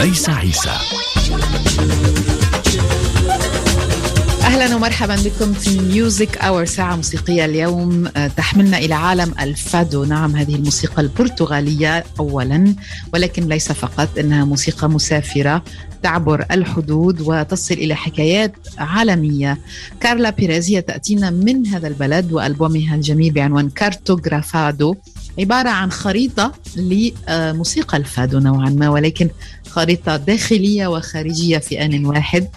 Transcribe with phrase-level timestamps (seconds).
[0.00, 0.76] ميس عيسى.
[4.42, 8.06] أهلا ومرحبا بكم في ميوزك اور ساعة موسيقية اليوم
[8.36, 10.04] تحملنا إلى عالم ألفادو.
[10.04, 12.74] نعم هذه الموسيقى البرتغالية اولا
[13.12, 15.62] ولكن ليس فقط إنها موسيقى مسافرة
[16.02, 19.58] تعبر الحدود وتصل إلى حكايات عالمية.
[20.00, 24.94] كارلا بيريز تأتينا من هذا البلد وألبومها الجميل بعنوان كارتوغرافادو
[25.38, 29.30] عبارة عن خريطة لموسيقى ألفادو نوعا ما ولكن
[29.69, 32.47] خريطه داخليه وخارجيه في ان واحد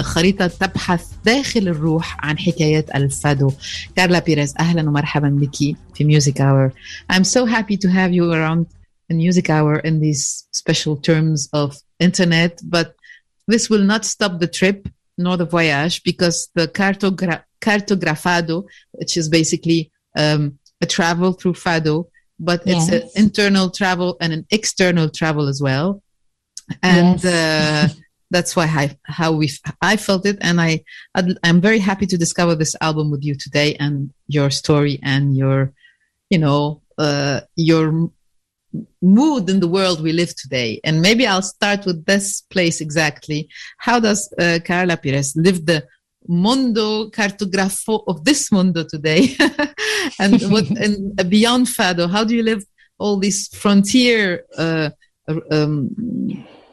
[0.00, 3.52] خريطة تبحث داخل الروح عن حكايات الفادو
[3.96, 5.56] كارلا بيريز أهلا ومرحبا بك
[5.94, 6.72] في Music Hour
[7.12, 8.66] I'm so happy to have you around
[9.10, 12.88] in Music Hour in these special terms of internet but
[13.52, 14.88] this will not stop the trip
[15.24, 18.56] nor the voyage because the cartogra- cartografado
[18.92, 19.80] which is basically
[20.22, 20.42] um,
[20.80, 21.96] a travel through fado
[22.48, 22.96] but it's Yes.
[22.96, 25.88] an internal travel and an external travel as well
[26.81, 27.25] and Yes.
[27.25, 27.87] uh,
[28.31, 29.49] that's why I, how we
[29.81, 30.83] I felt it, and I
[31.15, 35.35] I'd- I'm very happy to discover this album with you today and your story and
[35.37, 35.73] your
[36.29, 38.09] you know uh, your
[39.01, 40.79] mood in the world we live today.
[40.83, 43.47] And maybe I'll start with this place exactly.
[43.77, 45.85] How does uh, Carla Pires live the
[46.27, 49.35] mondo cartografo of this mundo today,
[50.19, 52.09] and what and beyond Fado?
[52.09, 52.63] How do you live
[52.97, 54.43] all these frontier?
[54.57, 54.89] Uh,
[55.51, 55.89] um,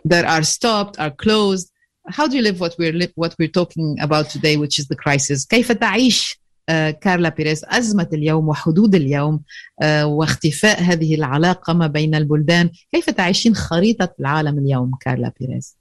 [0.05, 1.71] that are stopped, are closed.
[2.17, 4.95] How do you live what we're li- what we're talking about today, which is the
[4.95, 5.45] crisis?
[5.45, 9.41] كيف تعيش آه، كارلا بيريز أزمة اليوم وحدود اليوم
[9.81, 15.77] آه، واختفاء هذه العلاقة ما بين البلدان كيف تعيشين خريطة العالم اليوم كارلا بيريز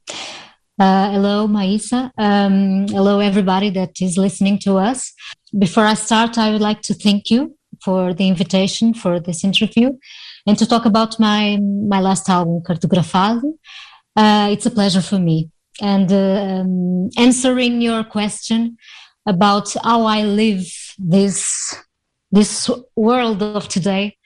[0.83, 2.11] Uh, hello, Maisa.
[2.19, 5.01] Um, hello, everybody that is listening to us.
[5.57, 9.89] Before I start, I would like to thank you for the invitation for this interview
[10.47, 11.43] and to talk about my
[11.95, 13.49] my last album, Cartografado.
[14.16, 15.50] uh, it's a pleasure for me.
[15.82, 18.78] And um, answering your question
[19.26, 21.76] about how I live this
[22.32, 24.18] this world of today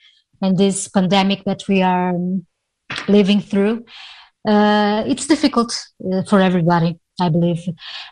[0.42, 2.44] and this pandemic that we are um,
[3.08, 3.84] living through
[4.46, 5.72] uh, it's difficult
[6.12, 7.66] uh, for everybody, I believe,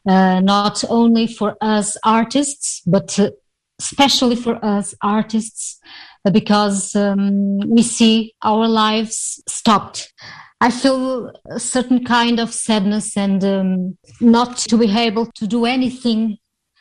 [0.09, 3.31] uh, not only for us artists, but uh,
[3.79, 5.79] especially for us artists,
[6.33, 10.13] because um, we see our lives stopped.
[10.63, 15.67] I feel a certain kind of sadness and um, not to be able to do
[15.67, 16.39] anything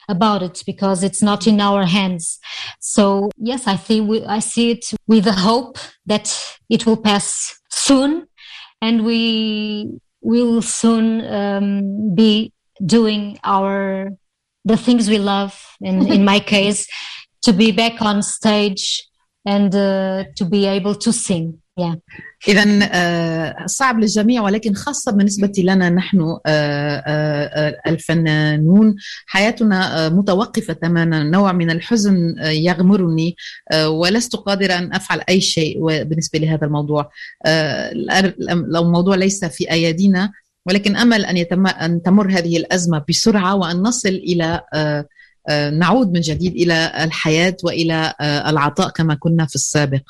[0.07, 2.37] about it because it's not in our hands.
[2.79, 6.27] So yes, I think we, I see it with the hope that
[6.69, 8.27] it will pass soon
[8.83, 12.53] and we will soon um, be
[12.85, 14.09] doing our
[14.63, 16.85] the things we love and in my case
[17.41, 19.07] to be back on stage
[19.43, 21.95] and uh, to be able to sing yeah.
[22.47, 28.95] إذا آه، صعب للجميع ولكن خاصة بالنسبة لنا نحن آه، آه، الفنانون
[29.25, 31.23] حياتنا متوقفة تماما.
[31.23, 33.35] نوع من الحزن يغمرني
[33.85, 37.09] ولست قادرة أن أفعل أي شيء بالنسبة لهذا الموضوع.
[38.75, 40.31] الموضوع ليس في أيدينا
[40.65, 44.61] ولكن أمل أن, يتم أن تمر هذه الأزمة بسرعة وأن نصل إلى
[45.73, 50.01] نعود من جديد إلى الحياة وإلى العطاء كما كنا في السابق.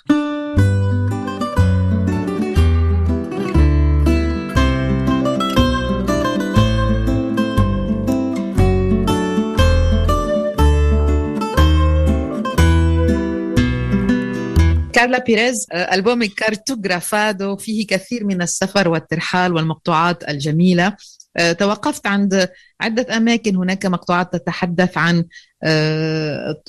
[15.01, 20.95] كارلا بيريز آه، ألبوم كارتوغرافادو فيه كثير من السفر والترحال والمقطوعات الجميلة.
[21.37, 22.49] آه، توقفت عند
[22.81, 25.25] عدة أماكن هناك مقطوعات تتحدث عن
[25.63, 26.61] آه،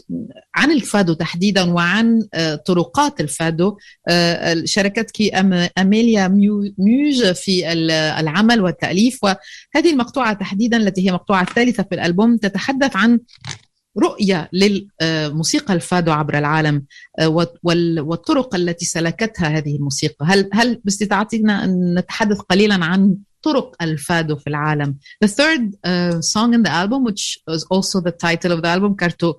[0.54, 2.20] عن الفادو تحديدا وعن
[2.66, 3.76] طرقات الفادو.
[4.64, 9.18] شاركتك أم- أميليا ميو- ميوج في ال- العمل والتأليف.
[9.24, 13.20] وهذه المقطوعة تحديدا التي هي مقطوعة الثالثة في الألبوم تتحدث عن
[13.98, 16.84] رؤية للموسيقى الفادو عبر العالم
[17.18, 23.16] آه، وال- وال- والطرق التي سلكتها هذه الموسيقى هل هل باستطاعتنا أن نتحدث قليلا عن
[23.42, 28.12] طرق الفادو في العالم The third uh, song in the album which was also the
[28.26, 29.34] title of the album Carto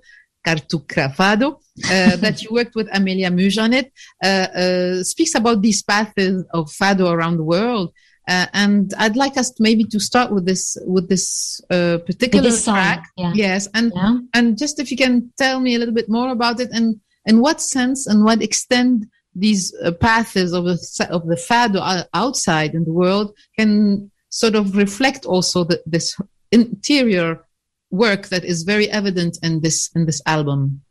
[0.48, 3.88] Cartografado uh, that you worked with Amelia Muj on it
[4.24, 7.88] uh, uh, speaks about these paths of fado around the world
[8.28, 12.66] uh, and I'd like us maybe to start with this with this uh, particular this
[12.66, 13.32] track yeah.
[13.36, 16.60] yes and yeah and just if you can tell me a little bit more about
[16.60, 19.06] it and in what sense and what extent
[19.36, 24.76] these uh, paths of the of the fado outside in the world can sort of
[24.76, 26.16] reflect also the, this
[26.52, 27.46] interior
[27.92, 30.82] work that is very evident in this in this album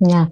[0.00, 0.26] Yeah.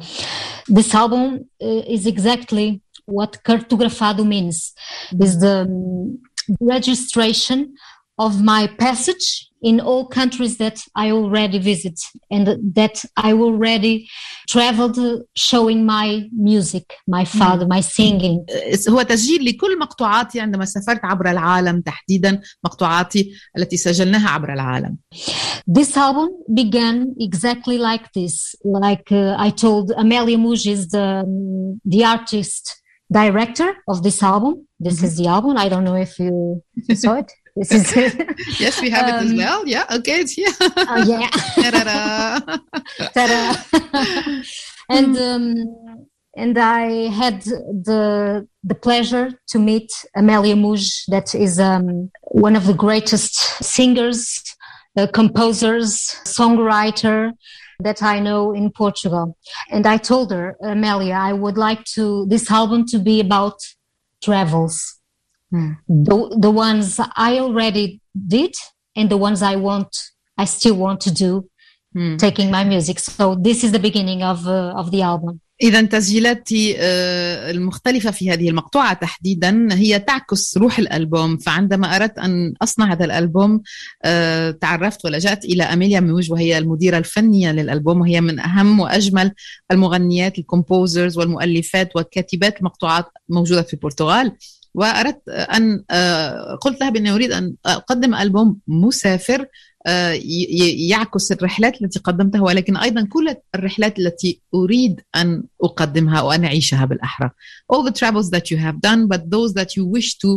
[0.67, 4.75] This album uh, is exactly what cartografado means.
[5.21, 6.19] Is the um,
[6.61, 7.75] registration
[8.19, 12.01] of my passage in all countries that I already visit
[12.31, 14.09] and that I already
[14.49, 17.39] traveled uh, showing my music, my mm.
[17.39, 18.47] fado, my singing.
[18.49, 24.99] Uh, هو تسجيل لكل مقطوعاتي عندما سافرت عبر العالم تحديدا مقطوعاتي التي سجلناها عبر العالم.
[25.67, 32.05] This album began exactly like this, like uh, I told Amelia Mujiz, the, um, the
[32.05, 34.67] artist director of this album.
[34.79, 35.05] This mm-hmm.
[35.07, 35.57] is the album.
[35.57, 36.63] I don't know if you
[36.95, 37.33] saw it.
[37.57, 38.15] This is
[38.61, 39.67] yes, we have um, it as um, well.
[39.67, 40.53] Yeah, okay, it's here.
[40.61, 41.29] Oh yeah.
[41.57, 42.59] Ta-da.
[43.15, 44.43] Ta-da.
[44.89, 46.07] and um,
[46.37, 52.67] and I had the the pleasure to meet Amélia Muge, that is um, one of
[52.67, 53.35] the greatest
[53.65, 54.41] singers,
[54.97, 57.33] uh, composers, songwriter
[57.81, 59.37] that I know in Portugal.
[59.71, 63.59] And I told her, Amelia, I would like to this album to be about
[64.23, 64.99] travels
[65.53, 65.77] Mm.
[65.89, 68.55] The, the ones I already did
[68.95, 69.89] and the ones I want,
[70.37, 71.49] I still want to do,
[71.97, 72.19] mm.
[72.19, 72.99] taking my music.
[72.99, 75.41] So this is the beginning of, uh, of the album.
[75.63, 76.77] إذا تسجيلاتي
[77.51, 81.37] المختلفة في هذه المقطوعة تحديدا هي تعكس روح الألبوم.
[81.37, 83.63] فعندما أردت أن أصنع هذا الألبوم
[84.61, 89.33] تعرفت ولجأت إلى أميليا موج وهي المديرة الفنية للألبوم وهي من أهم وأجمل
[89.71, 94.33] المغنيات الكومبوزرز والمؤلفات وكاتبات المقطوعات موجودة في البرتغال.
[94.79, 95.85] واردت ان
[96.61, 99.47] قلت لها باني اريد ان اقدم البوم مسافر
[100.89, 107.31] يعكس الرحلات التي قدمتها ولكن ايضا كل الرحلات التي اريد ان اقدمها وان اعيشها بالاحرى
[107.73, 110.29] all the travels that you have done but those that you wish to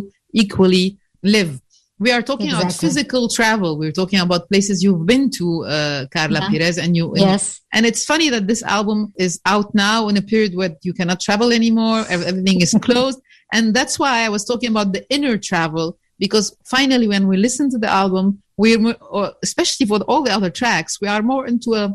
[0.44, 1.60] equally live.
[2.00, 2.70] We are talking exactly.
[2.70, 3.78] about physical travel.
[3.78, 6.50] We're talking about places you've been to uh, carla yeah.
[6.50, 7.62] Pires and you yes.
[7.76, 11.20] and it's funny that this album is out now in a period where you cannot
[11.28, 12.00] travel anymore.
[12.10, 13.20] Everything is closed.
[13.53, 17.71] And that's why I was talking about the inner travel, because finally, when we listen
[17.71, 18.97] to the album, we're,
[19.43, 21.95] especially for all the other tracks, we are more into a,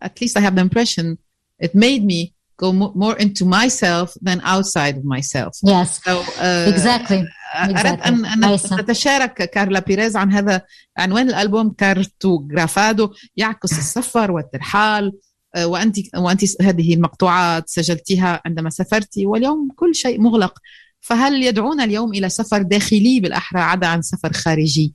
[0.00, 1.18] at least I have the impression,
[1.58, 5.52] it made me go more into myself than outside of myself.
[5.62, 6.02] Yes.
[6.02, 7.24] So, uh, exactly.
[7.54, 10.62] أردت أن أن نتشارك كارلا بيريز عن هذا
[10.98, 15.12] عنوان الألبوم كارتوغرافادو يعكس السفر والترحال
[15.58, 20.58] وأنت وأنت هذه المقطوعات سجلتيها عندما سافرتي واليوم كل شيء مغلق
[21.00, 24.94] فهل يدعونا اليوم الى سفر داخلي بالاحرى عدا عن سفر خارجي؟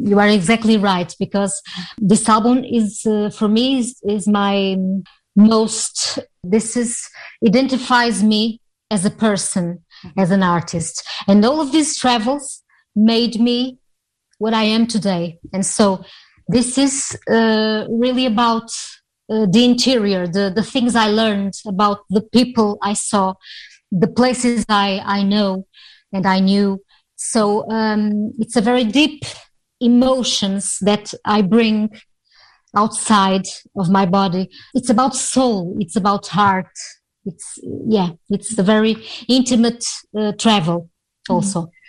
[0.00, 1.54] You are exactly right because
[1.98, 4.76] this album is uh, for me is, is my
[5.36, 7.08] most this is
[7.46, 8.60] identifies me
[8.90, 9.84] as a person
[10.16, 12.62] as an artist and all of these travels
[12.94, 13.78] made me
[14.38, 16.04] what I am today and so
[16.48, 16.94] this is
[17.30, 18.70] uh, really about
[19.32, 23.34] uh, the interior the the things I learned about the people I saw
[23.91, 25.67] the places I, I know
[26.13, 26.81] and I knew.
[27.15, 29.23] So um, it's a very deep
[29.79, 31.89] emotions that I bring
[32.75, 33.45] outside
[33.77, 34.49] of my body.
[34.73, 35.75] It's about soul.
[35.79, 36.71] It's about heart.
[37.25, 38.11] It's yeah.
[38.29, 38.95] It's a very
[39.27, 39.83] intimate
[40.17, 40.89] uh, travel
[41.29, 41.61] also.
[41.61, 41.80] Mm-hmm.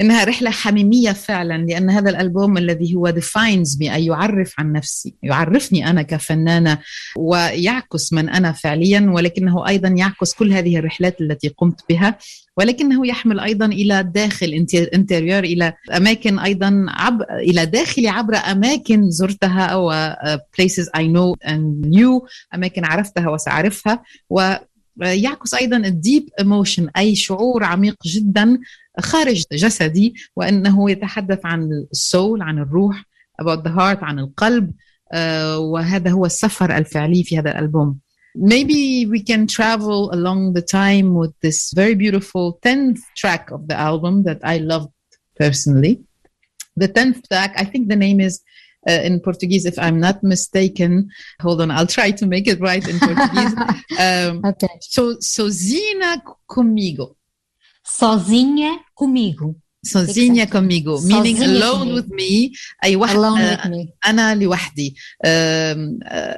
[0.00, 5.14] إنها رحلة حميمية فعلا لأن هذا الألبوم الذي هو defines me أي يعرف عن نفسي
[5.22, 6.78] يعرفني أنا كفنانة
[7.16, 12.18] ويعكس من أنا فعليا ولكنه أيضا يعكس كل هذه الرحلات التي قمت بها
[12.56, 19.74] ولكنه يحمل أيضا إلى داخل انتريور إلى أماكن أيضا عب إلى داخلي عبر أماكن زرتها
[19.76, 24.54] و places I know and knew أماكن عرفتها وسأعرفها و
[24.96, 28.58] يعكس أيضا الديب ايموشن أي شعور عميق جدا
[29.00, 33.04] خارج جسدي وانه يتحدث عن السول عن الروح
[33.42, 34.72] about the heart عن القلب
[35.56, 37.98] وهذا هو السفر الفعلي في هذا الالبوم
[38.36, 43.76] maybe we can travel along the time with this very beautiful 10th track of the
[43.76, 44.92] album that I loved
[45.36, 46.02] personally.
[46.76, 48.42] The 10th track, I think the name is
[48.88, 51.08] uh, in Portuguese, if I'm not mistaken.
[51.40, 53.54] Hold on, I'll try to make it right in Portuguese.
[53.96, 54.76] Um, okay.
[54.80, 56.20] So, sozinha
[56.50, 57.14] Comigo.
[57.84, 59.54] Sozinha comigo.
[59.84, 61.94] sozinha comigo meaning sozinha alone comigo.
[61.94, 62.52] with me
[62.84, 63.88] أي واحد alone with me.
[64.06, 64.94] أنا لوحدي
[65.26, 66.34] um, uh,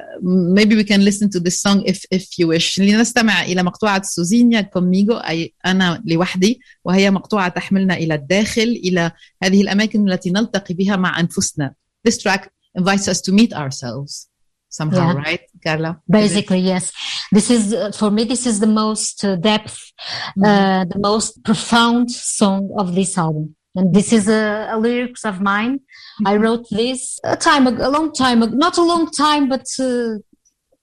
[0.53, 4.61] maybe we can listen to this song if if you wish لنستمع إلى مقطوعة سوزينيا
[4.61, 9.11] كوميغو أي أنا لوحدي وهي مقطوعة تحملنا إلى الداخل إلى
[9.43, 11.73] هذه الأماكن التي نلتقي بها مع أنفسنا
[12.07, 12.49] this track
[12.79, 14.27] invites us to meet ourselves
[14.69, 15.17] somehow, yeah.
[15.17, 16.01] right, Carla?
[16.09, 16.91] Basically, yes.
[17.31, 18.23] This is uh, for me.
[18.23, 19.91] This is the most uh, depth,
[20.37, 20.43] mm-hmm.
[20.43, 23.55] uh, the most profound song of this album.
[23.75, 25.75] And this is a, a lyrics of mine.
[25.77, 26.27] Mm-hmm.
[26.27, 30.15] I wrote this a time, a long time, not a long time, but uh,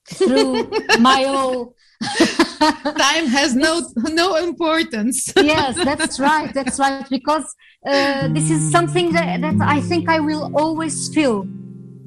[0.06, 1.74] through my whole
[2.60, 5.32] time has no no importance.
[5.36, 6.52] yes, that's right.
[6.54, 7.08] That's right.
[7.08, 7.46] Because
[7.86, 11.46] uh, this is something that, that I think I will always feel.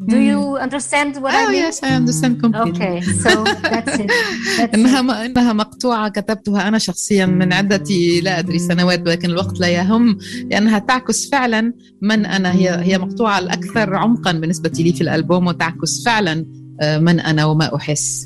[0.06, 1.56] Do you understand what oh, I mean?
[1.56, 2.72] yes, I understand completely.
[2.72, 4.12] Okay, so that's it.
[4.58, 5.26] That's إنها it.
[5.26, 7.84] إنها مقطوعة كتبتها أنا شخصيا من عدة
[8.22, 10.18] لا أدري سنوات ولكن الوقت لا يهم
[10.52, 16.04] لأنها تعكس فعلا من أنا هي هي مقطوعة الأكثر عمقا بالنسبة لي في الألبوم وتعكس
[16.06, 16.46] فعلا
[16.82, 18.24] من أنا وما أحس.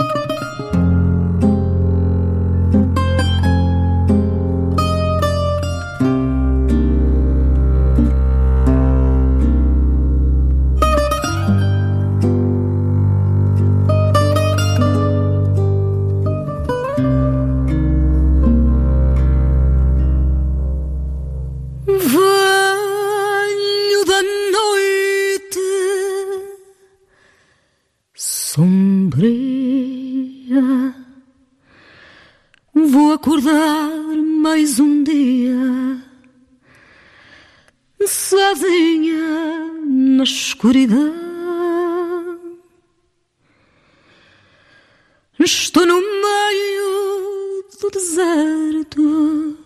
[45.39, 49.57] Estou no meio do deserto,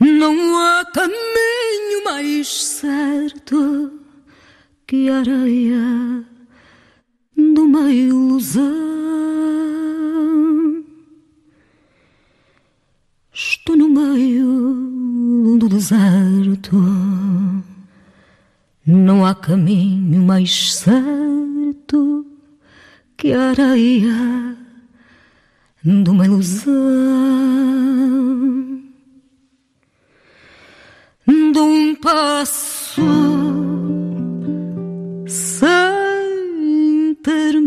[0.00, 4.00] não há caminho mais certo
[4.86, 6.24] que a areia
[7.36, 8.91] de uma ilusão.
[19.22, 22.26] não há caminho mais certo
[23.16, 24.56] que a areia
[25.84, 26.72] de uma ilusão,
[31.24, 33.00] de um passo
[35.28, 37.61] sem ter.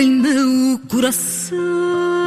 [0.00, 2.23] Em meu coração.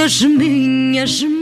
[0.00, 1.40] Nas minhas mãos.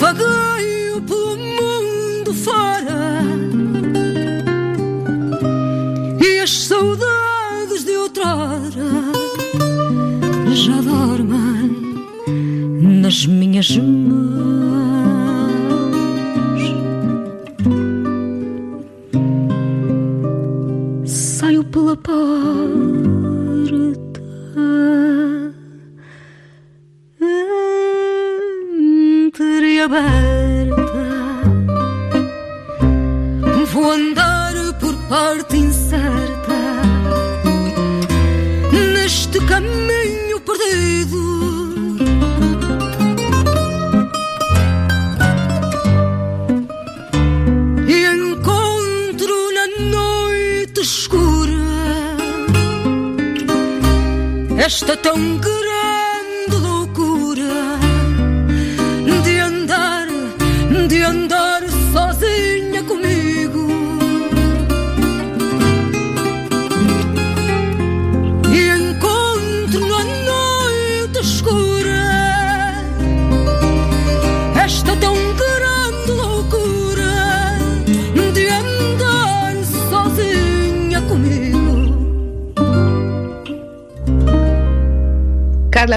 [0.00, 3.22] Vagueio pelo mundo fora
[6.22, 8.62] e as saudades de outrora
[10.54, 11.70] já dormem
[13.02, 14.03] nas minhas mãos.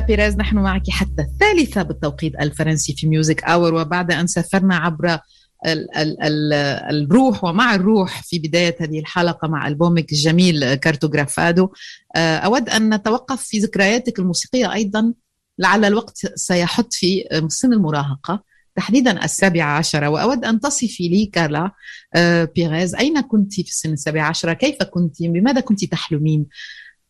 [0.08, 5.20] بيريز نحن معك حتى الثالثة بالتوقيت الفرنسي في ميوزك أور وبعد أن سافرنا عبر
[5.66, 6.54] ال ال ال
[6.96, 11.70] الروح ومع الروح في بداية هذه الحلقة مع ألبومك الجميل كارتوغرافادو.
[12.16, 15.14] أود أن نتوقف في ذكرياتك الموسيقية أيضا
[15.60, 18.44] لعل الوقت سيحط في سن المراهقة
[18.76, 21.72] تحديدا السابعة عشرة وأود أن تصفي لي كارلا
[22.56, 26.46] بيريز أين كنت في السن السابعة عشرة كيف كنت؟ بماذا كنت تحلمين؟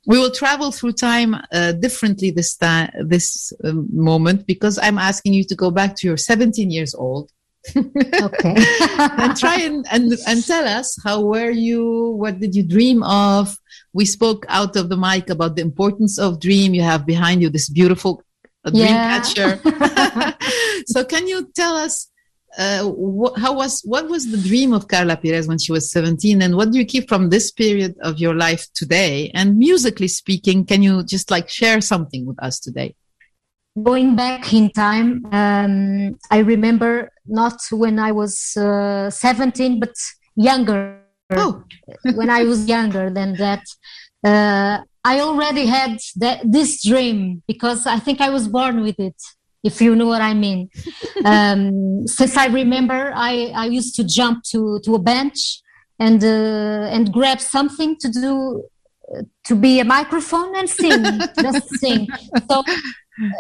[0.10, 3.28] We will travel through time uh, differently this time this
[3.66, 7.26] um, moment because i'm asking you to go back to your 17 years old.
[8.28, 8.56] Okay.
[9.22, 11.82] And try and, and and tell us how were you
[12.22, 13.46] what did you dream of?
[14.00, 16.70] We spoke out of the mic about the importance of dream.
[16.78, 18.14] You have behind you this beautiful
[18.64, 19.10] uh, dream Yeah.
[19.12, 19.52] catcher.
[20.94, 21.96] So can you tell us
[22.58, 22.92] uh,
[23.38, 26.72] how was what was the dream of Carla Pires when she was 17 and what
[26.72, 29.32] do you keep from this period of your life today?
[29.34, 32.96] And musically speaking can you just like share something with us today?
[33.82, 39.94] Going back in time um, i remember not when i was uh, 17 but
[40.36, 41.01] younger.
[41.32, 41.63] Oh.
[42.16, 43.63] When i was younger than that.
[44.24, 49.16] Uh, i already had that, this dream because i think i was born with it
[49.70, 50.60] if you know what i mean
[51.26, 53.34] um, since i remember I,
[53.64, 55.40] I used to jump to, to a bench
[56.00, 58.64] and uh, and grab something to do
[59.48, 61.04] to be a microphone and sing
[61.46, 62.08] just sing
[62.50, 62.64] so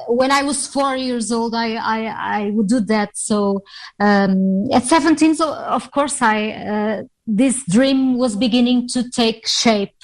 [0.07, 1.99] when I was four years old, I, I,
[2.39, 3.15] I would do that.
[3.15, 3.63] So
[3.99, 9.96] um, at 17, so of course, I uh, this dream was beginning to take shape.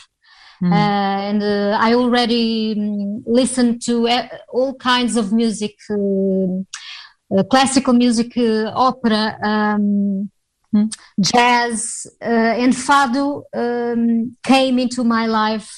[0.63, 0.71] Hmm.
[0.71, 7.93] Uh, and uh, I already um, listened to uh, all kinds of music, uh, classical
[7.93, 10.29] music, uh, opera, um,
[10.73, 10.85] Hmm.
[11.21, 12.25] jazz, uh,
[12.63, 15.69] and fado um, came into my life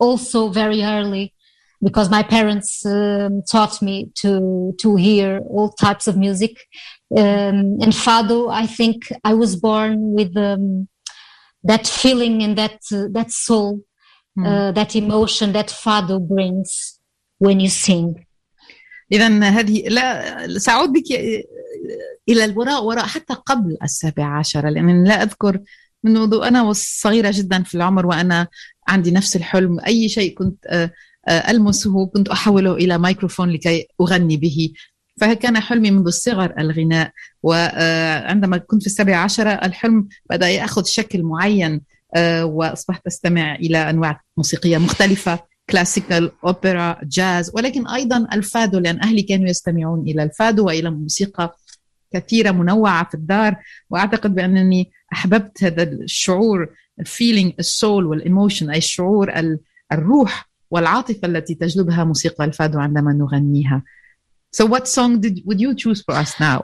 [0.00, 1.32] also very early
[1.80, 6.56] because my parents um, taught me to to hear all types of music.
[7.16, 10.88] Um, and fado, I think I was born with um,
[11.62, 13.80] that feeling and that uh, that soul.
[14.38, 16.98] Uh, that emotion that fado brings
[17.38, 18.26] when you sing.
[19.12, 21.12] إذا هذه لا سأعود بك
[22.28, 25.58] إلى الوراء وراء حتى قبل السابعة عشرة لأن لا أذكر
[26.04, 28.48] من منذ أنا وصغيرة جدا في العمر وأنا
[28.88, 29.80] عندي نفس الحلم.
[29.80, 30.90] أي شيء كنت آه،
[31.28, 34.72] آه، ألمسه كنت أحوله إلى ميكروفون لكي أغني به.
[35.20, 37.10] فكان حلمي منذ الصغر الغناء.
[37.42, 41.80] وعندما كنت في السابعة عشرة الحلم بدأ يأخذ شكل معين.
[42.14, 45.38] آه، وأصبحت أستمع إلى أنواع موسيقية مختلفة
[45.70, 51.56] كلاسيكال اوبرا جاز ولكن أيضا الفادو لأن أهلي كانوا يستمعون إلى الفادو وإلى موسيقى
[52.14, 53.56] كثيرة منوعة في الدار
[53.90, 56.68] وأعتقد بأنني أحببت هذا الشعور
[57.00, 59.58] الفيلينج السول والايموشن أي الشعور ال-
[59.92, 63.82] الروح والعاطفة التي تجلبها موسيقى الفادو عندما نغنيها
[64.60, 66.58] So what song did would you choose for us now?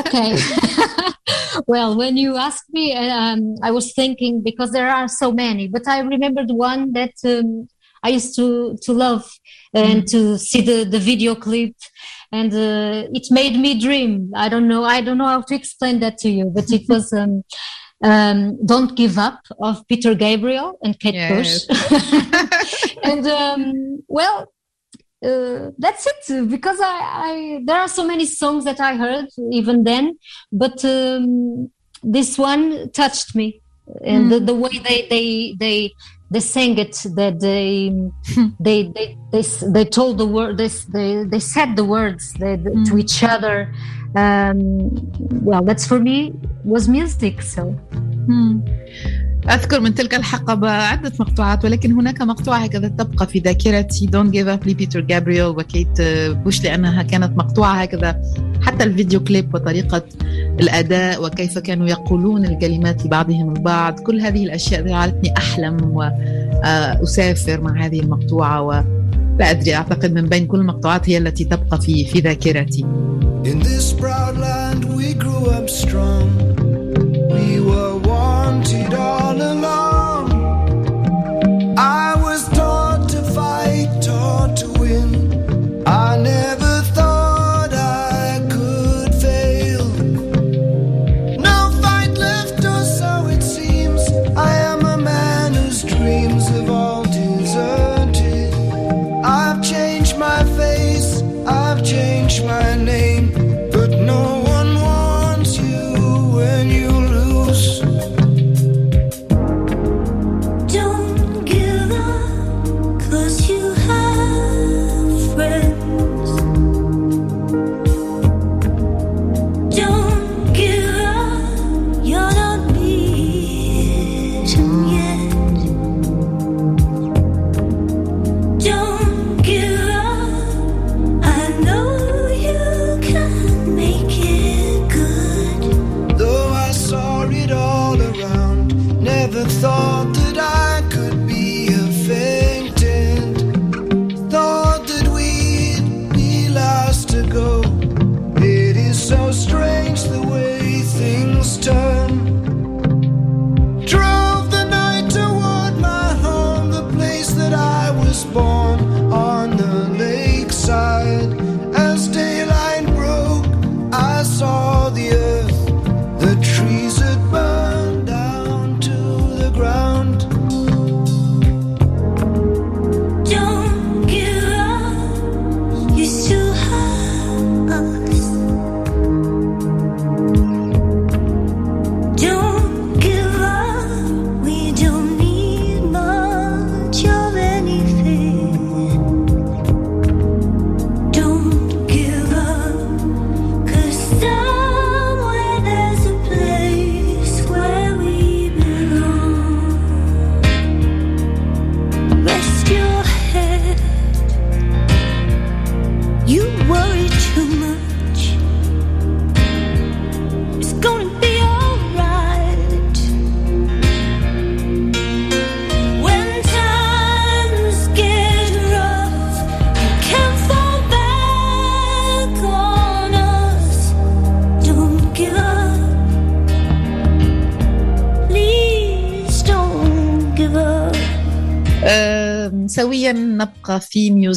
[0.00, 0.30] okay.
[1.66, 5.86] well, when you asked me, um, I was thinking because there are so many, but
[5.86, 7.68] I remembered one that um,
[8.02, 9.28] I used to to love
[9.74, 11.74] and to see the the video clip,
[12.32, 14.30] and uh, it made me dream.
[14.34, 14.84] I don't know.
[14.84, 17.12] I don't know how to explain that to you, but it was.
[17.12, 17.44] Um,
[18.00, 21.66] um, Don't Give Up of Peter Gabriel and Kate Yes.
[21.66, 22.96] Bush.
[23.02, 24.52] and um, well,
[25.24, 29.84] uh, that's it because I, I there are so many songs that I heard even
[29.84, 30.16] then,
[30.52, 31.70] but um,
[32.02, 33.60] this one touched me,
[34.04, 35.92] and the, the way they they they
[36.30, 37.92] they sang it, that they
[38.60, 42.56] they they they s- they told the word they they they said the words they,
[42.86, 43.72] to each other.
[44.14, 44.90] Um,
[45.42, 46.32] well, that's for me
[46.64, 47.42] was music.
[47.42, 47.74] So
[49.48, 54.06] أذكر من تلك الحقبة عدة مقطوعات ولكن هناك مقطوعة هكذا تبقى في ذاكرتي.
[54.06, 56.00] Don't Give Up لبيتر جابرييل وكيت
[56.44, 58.20] بوش لأنها كانت مقطوعة هكذا
[58.62, 60.02] حتى الفيديو كليب وطريقة
[60.60, 64.00] الأداء وكيف كانوا يقولون الكلمات لبعضهم البعض.
[64.00, 68.84] كل هذه الأشياء جعلتني أحلم وأسافر مع هذه المقطوعة ولا
[69.40, 72.84] أدري أعتقد من بين كل المقطوعات هي التي تبقى في في ذاكرتي.
[73.44, 76.28] In this proud land we grew up strong.
[77.34, 77.97] We were
[78.48, 79.87] wanted all along.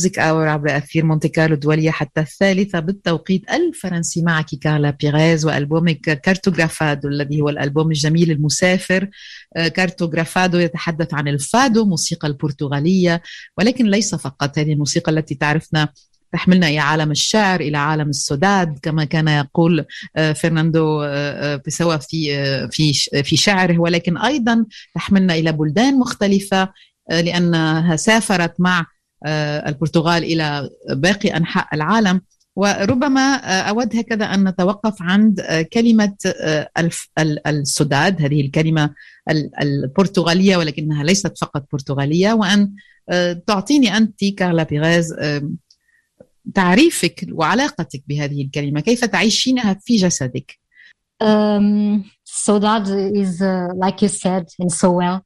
[0.02, 3.52] ميوزك اور عبر أثير مونتي كارلو الدولية حتى الثالثة بالتوقيت.
[3.52, 9.10] الفرنسي معك كارلا بيغيز وألبومك كارتوغرافادو الذي هو الألبوم الجميل المسافر.
[9.56, 13.22] كارتوغرافادو يتحدث عن الفادو موسيقى البرتغالية
[13.58, 14.60] ولكن ليس فقط.
[14.60, 15.88] هذه الموسيقى التي تعرفنا
[16.34, 19.86] تحملنا إلى عالم الشعر إلى عالم السداد كما كان يقول
[20.36, 21.02] فرناندو
[21.68, 23.80] بسوا في في في شعره.
[23.80, 26.70] ولكن أيضا تحملنا إلى بلدان مختلفة
[27.12, 28.86] لأنها سافرت مع
[29.26, 32.22] البرتغال إلى باقي أنحاء العالم.
[32.56, 33.36] وربما
[33.70, 35.42] أود هكذا أن نتوقف عند
[35.74, 36.16] كلمة
[37.48, 38.94] السداد هذه الكلمة
[39.62, 42.34] البرتغالية ولكنها ليست فقط برتغالية.
[42.34, 42.72] وأن
[43.48, 45.16] تعطيني أنت كارلا بيغيز
[46.54, 48.80] تعريفك وعلاقتك بهذه الكلمة.
[48.80, 50.62] كيف تعيشينها في جسدك؟
[51.22, 55.26] um, Saudade is, uh, like you said, and so well,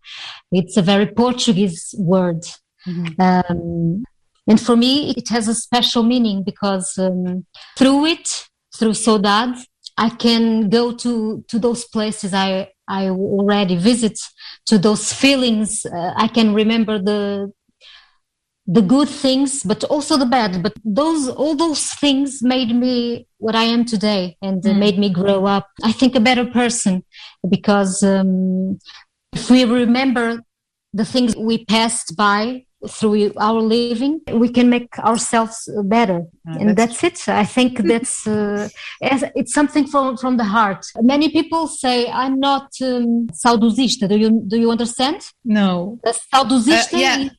[0.52, 2.44] it's a very Portuguese word.
[2.88, 3.22] Mm-hmm.
[3.22, 4.04] Um,
[4.48, 7.46] and for me, it has a special meaning because um,
[7.78, 9.58] through it, through Saudade,
[9.98, 14.20] I can go to, to those places I, I already visit,
[14.68, 15.86] to those feelings.
[15.86, 17.52] Uh, I can remember the,
[18.68, 23.56] the good things but also the bad but those all those things made me what
[23.56, 24.80] i am today and mm.
[24.80, 27.04] made me grow up i think a better person
[27.48, 28.80] because um,
[29.34, 30.42] if we remember
[30.94, 36.24] the things we passed by through our living we can make ourselves better.
[36.48, 37.32] Uh, and that's, that's, it.
[37.32, 38.70] I think that's uh,
[39.02, 40.86] it's something from from the heart.
[41.02, 44.08] Many people say i'm not um, saudosista.
[44.08, 45.20] Do you do you understand?
[45.44, 46.00] No.
[46.34, 47.30] Saudosista uh, yeah.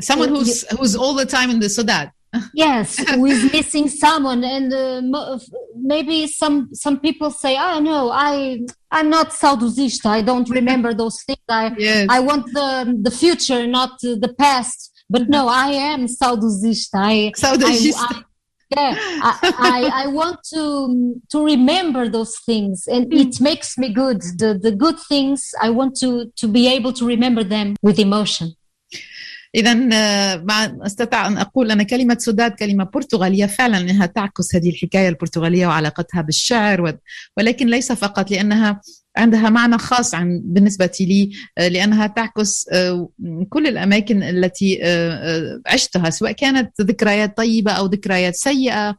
[0.00, 2.10] someone who's who's all the time in the saudade.
[2.52, 5.38] yes, who is missing someone, and uh,
[5.94, 10.06] maybe some some people say, "Oh no, I I'm not saudosista.
[10.18, 11.48] I don't remember those things.
[11.48, 12.06] I yes.
[12.16, 12.70] I want the
[13.06, 14.78] the future, not the past."
[15.10, 15.66] But no, mm-hmm.
[15.66, 16.98] I am saudosista.
[17.12, 18.08] I, saudosista.
[18.10, 18.22] I, I,
[18.76, 23.18] yeah, I, I, I, want to to remember those things, and hmm.
[23.24, 24.20] it makes me good.
[24.42, 28.54] The the good things I want to to be able to remember them with emotion.
[29.58, 29.74] إذا
[30.36, 33.46] ما أستطيع أن أقول أن كلمة سداد كلمة برتغالية.
[33.46, 36.98] فعلا إنها تعكس هذه الحكاية البرتغالية وعلاقتها بالشعر
[37.36, 38.80] ولكن ليس فقط لأنها
[39.16, 42.64] عندها معنى خاص عن بالنسبة لي لأنها تعكس
[43.48, 44.80] كل الأماكن التي
[45.66, 48.96] عشتها سواء كانت ذكريات طيبة أو ذكريات سيئة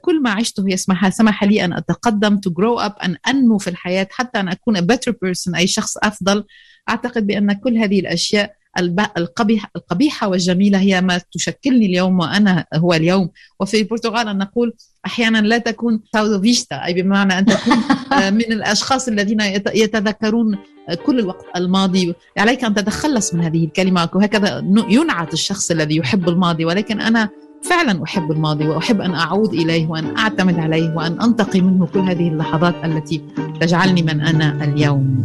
[0.00, 4.08] كل ما عشته يسمح سمح لي أن أتقدم to grow up أن أنمو في الحياة
[4.10, 6.44] حتى أن أكون a better person أي شخص أفضل.
[6.88, 13.28] أعتقد بأن كل هذه الأشياء القبيحة, القبيحة والجميلة هي ما تشكلني اليوم وأنا هو اليوم.
[13.60, 14.74] وفي البرتغال نقول
[15.06, 17.76] أحيانا لا تكون ساودوفيشتا أي بمعنى أن تكون
[18.38, 19.40] من الأشخاص الذين
[19.74, 20.58] يتذكرون
[21.06, 22.14] كل الوقت الماضي.
[22.38, 24.08] عليك أن تتخلص من هذه الكلمة.
[24.14, 26.64] وهكذا ينعت الشخص الذي يحب الماضي.
[26.64, 27.28] ولكن أنا
[27.62, 32.28] فعلا أحب الماضي وأحب أن أعود إليه وأن أعتمد عليه وأن أنتقي منه كل هذه
[32.28, 33.22] اللحظات التي
[33.60, 35.24] تجعلني من أنا اليوم.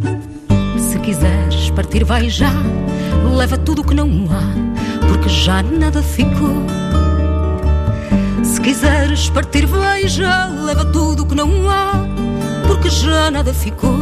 [3.34, 6.66] Leva tudo que não há, porque já nada ficou.
[8.44, 12.06] Se quiseres partir, veja, leva tudo que não há,
[12.68, 13.98] porque já nada ficou.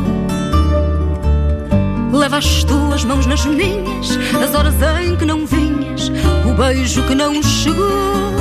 [2.12, 6.12] Leva as tuas mãos nas minhas, as horas em que não vinhas,
[6.50, 8.34] o beijo que não chegou.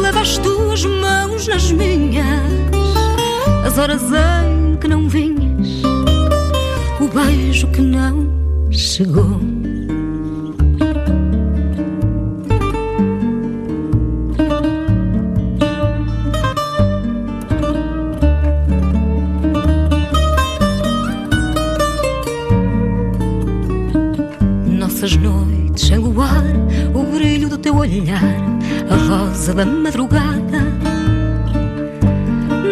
[0.00, 2.26] Leva as tuas mãos nas minhas,
[3.66, 5.82] as horas em que não vinhas,
[7.00, 8.43] o beijo que não
[8.76, 9.40] chegou.
[24.66, 26.42] Nossas noites em luar,
[26.94, 28.22] o brilho do teu olhar,
[28.90, 30.64] a rosa da madrugada.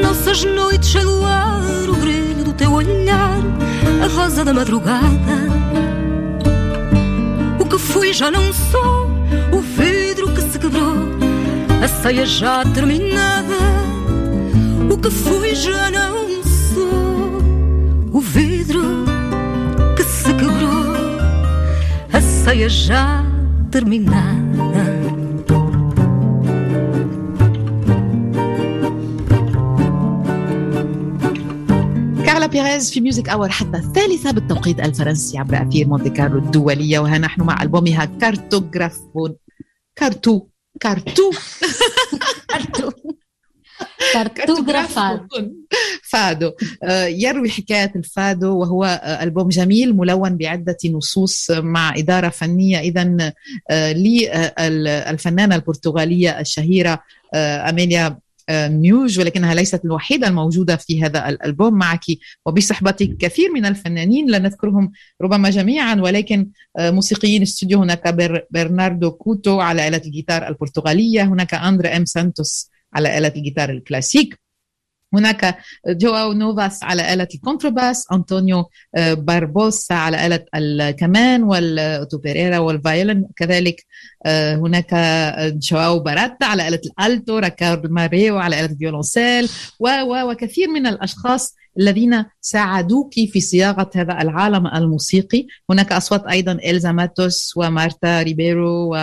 [0.03, 3.38] Nossas noites em luar, o brilho do teu olhar,
[4.03, 5.53] a rosa da madrugada
[8.12, 9.07] já não sou
[9.57, 10.94] o vidro que se quebrou,
[11.83, 13.57] a ceia já terminada.
[14.92, 17.40] O que fui já não sou
[18.12, 18.83] o vidro
[19.96, 20.94] que se quebrou,
[22.12, 23.25] a ceia já
[23.70, 24.41] terminada.
[32.53, 37.43] بيريز في ميوزك اور حتى الثالثة بالتوقيت الفرنسي عبر أثير مونتي كارلو الدولية وها نحن
[37.43, 39.37] مع ألبومها كارتوغرافون
[39.97, 40.47] كارتو
[40.81, 41.31] كارتو.
[42.53, 42.93] كارتو.
[46.03, 46.53] فادو.
[46.83, 52.79] آه، يروي حكاية الفادو وهو آه، ألبوم جميل ملون بعدة نصوص مع إدارة فنية.
[52.79, 53.33] إذا
[54.69, 57.03] للفنانة البرتغالية الشهيرة
[57.35, 58.19] آه، أميليا آه،
[58.53, 62.05] ميوج ولكنها ليست الوحيدة الموجودة في هذا الألبوم معك.
[62.47, 69.11] وبصحبتك كثير من الفنانين لا نذكرهم ربما جميعا ولكن آه، موسيقيين استوديو هناك بر- برناردو
[69.11, 74.38] كوتو على آلة الجيتار البرتغالية هناك أندري أم سانتوس على آلة الجيتار الكلاسيك.
[75.14, 83.27] هناك جواو نوفاس على آلة الكونترباس أنطونيو آه، باربوسا على آلة الكمان والأوتوبيريرا والفايولين.
[83.37, 83.87] كذلك
[84.27, 84.94] آه، هناك
[85.59, 89.48] جواو باراتا على آلة الألتو راكارد ماريو على آلة الفيولونسيل
[89.81, 95.46] وكثير من الأشخاص الذين ساعدوك في صياغة هذا العالم الموسيقي.
[95.70, 98.96] هناك أصوات أيضا إلزا ماتوس ومارتا ريبيرو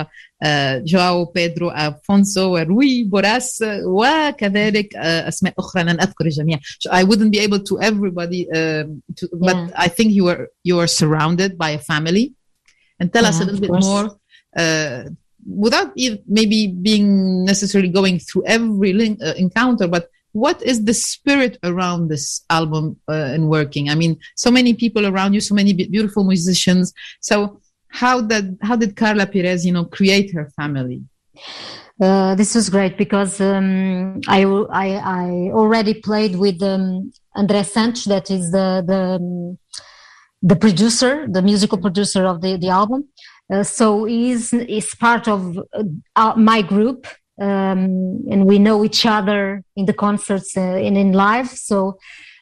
[0.44, 7.30] وجواو بيدرو أفونسو وروي بوراس وكذلك آه، أسماء أخرى لن أذكر الجميع So I wouldn't
[7.32, 9.84] be able to everybody um, to, but Yeah.
[9.86, 12.24] I think you are you are surrounded by a family
[13.00, 13.86] and tell us a Yeah, little of bit course.
[13.90, 14.06] more
[14.62, 15.00] uh,
[15.64, 17.08] without e- maybe being
[17.52, 20.04] necessarily going through every link, uh, encounter, but
[20.44, 22.26] what is the spirit around this
[22.58, 23.84] album uh, and working?
[23.92, 24.12] I mean,
[24.44, 26.86] so many people around you, so many be- beautiful musicians.
[27.28, 27.34] So
[27.89, 31.01] how did how did Carla Pires, you know, create her family?
[32.01, 38.31] Uh, this was great because um, I, I I already played with um, Santos, that
[38.31, 39.57] is the the um,
[40.41, 43.09] the producer, the musical producer of the the album.
[43.51, 45.59] Uh, so he's is part of
[46.15, 47.07] uh, my group,
[47.41, 51.49] um, and we know each other in the concerts uh, and in live.
[51.49, 51.97] So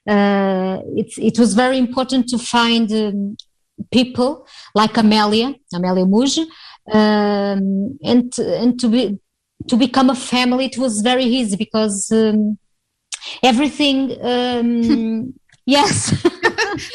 [0.07, 3.38] uh, it's it was very important to find um,
[3.91, 6.45] people like Amelia, Amelia Muge,
[6.91, 9.19] um, and and to be
[9.67, 10.65] to become a family.
[10.65, 12.57] It was very easy because um,
[13.43, 14.17] everything.
[14.21, 15.33] Um,
[15.65, 16.13] yes,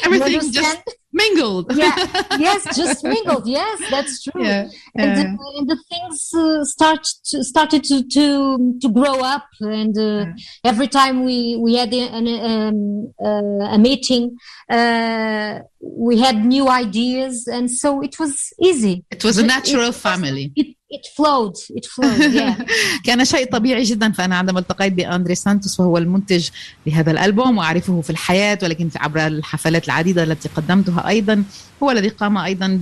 [0.03, 0.81] Everything just?
[1.13, 1.75] Mingled.
[1.75, 1.95] yeah,
[2.39, 3.45] yes, just mingled.
[3.47, 4.43] Yes, that's true.
[4.43, 4.67] yeah.
[4.95, 5.25] And, the,
[5.57, 10.33] and the things uh, start to, started to, to to grow up, and uh, Yeah.
[10.71, 14.35] every time we we had an, um, uh, a meeting,
[14.69, 19.05] uh, we had new ideas, and so it was easy.
[19.11, 20.51] It was a It- natural it- family.
[20.55, 21.57] It it flowed.
[21.77, 22.33] It flowed.
[22.33, 22.55] Yeah.
[23.05, 26.49] كان شيء طبيعي جدا فأنا عندما التقيت بأندري سانتوس وهو المنتج
[26.87, 31.43] لهذا الألبوم وأعرفه في الحياة ولكن عبر الحفلات العديدة التي قدمتها أيضا
[31.83, 32.79] هو الذي قام أيضا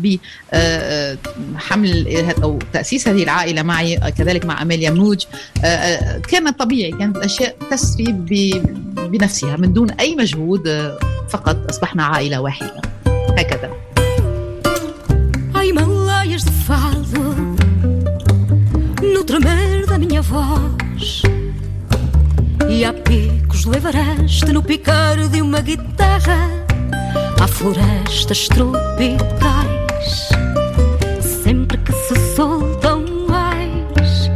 [1.53, 5.25] بحمل أو تأسيس هذه العائلة معي كذلك مع أميليا موج
[5.63, 8.05] آه، آه، كان طبيعي كانت الأشياء تسري
[8.95, 12.81] بنفسها من دون أي مجهود آه، فقط أصبحنا عائلة واحدة
[19.21, 21.21] No tremer da minha voz.
[22.67, 26.49] E há picos levareste no picar de uma guitarra.
[27.39, 30.29] Há florestas tropicais
[31.21, 34.31] Sempre que se soltam ais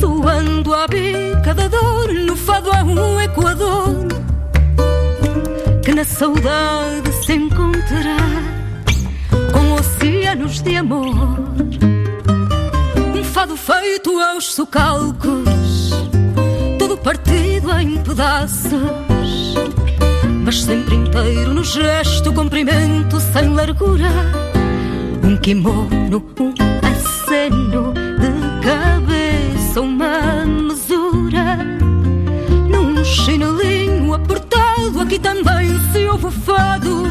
[0.00, 4.08] Soando à bica da dor No fado há um equador
[5.84, 8.16] Que na saudade se encontrará
[9.52, 11.93] com oceanos de amor.
[13.44, 15.90] Fado feito aos socalcos,
[16.78, 18.72] todo partido em pedaços,
[20.42, 24.08] mas sempre inteiro no gesto, comprimento sem largura.
[25.22, 26.54] Um kimono, um
[26.88, 31.58] aceno de cabeça, uma mesura.
[32.66, 37.04] Num chinelinho apertado, aqui também se ouve fado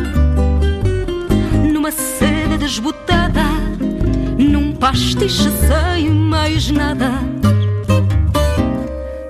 [1.71, 3.22] numa seda desbotada,
[4.83, 7.11] pastiche sem mais nada.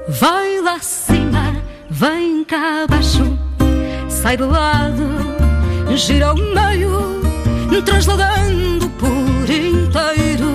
[0.08, 1.56] Vai lá acima,
[1.92, 3.38] vem cá abaixo,
[4.10, 5.04] sai de lado,
[5.96, 7.22] gira ao meio,
[7.86, 10.54] transladando por inteiro.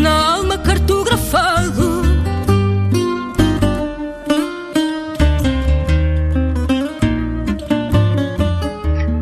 [0.00, 1.98] Na alma cartografado.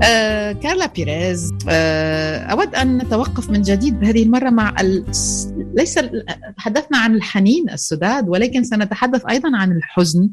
[0.00, 1.52] آه، كارلا بيريز.
[1.68, 5.04] آه، أود أن نتوقف من جديد هذه المرة مع ال...
[5.74, 5.98] ليس
[6.56, 10.30] تحدثنا عن الحنين السداد ولكن سنتحدث أيضا عن الحزن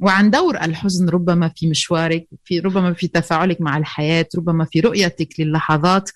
[0.00, 5.40] وعن دور الحزن ربما في مشوارك في ربما في تفاعلك مع الحياة ربما في رؤيتك
[5.40, 6.10] للحظات.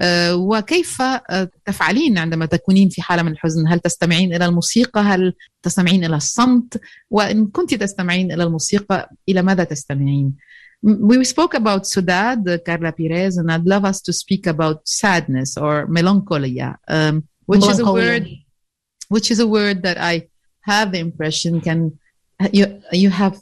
[0.00, 5.32] آه، وكيف آه، تفعلين عندما تكونين في حالة من الحزن؟ هل تستمعين إلى الموسيقى؟ هل
[5.62, 10.34] تستمعين إلى الصمت؟ وإن كنت تستمعين إلى الموسيقى إلى ماذا تستمعين؟
[10.86, 15.86] We spoke about saudade, Carla Pires, and I'd love us to speak about sadness or
[15.86, 18.28] melancholia, um, which is a word,
[19.08, 20.28] which is a word that I
[20.64, 21.98] have the impression can
[22.52, 23.38] you you have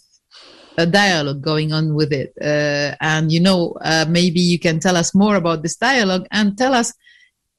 [0.79, 4.97] a dialogue going on with it uh, and you know uh, maybe you can tell
[4.97, 6.93] us more about this dialogue and tell us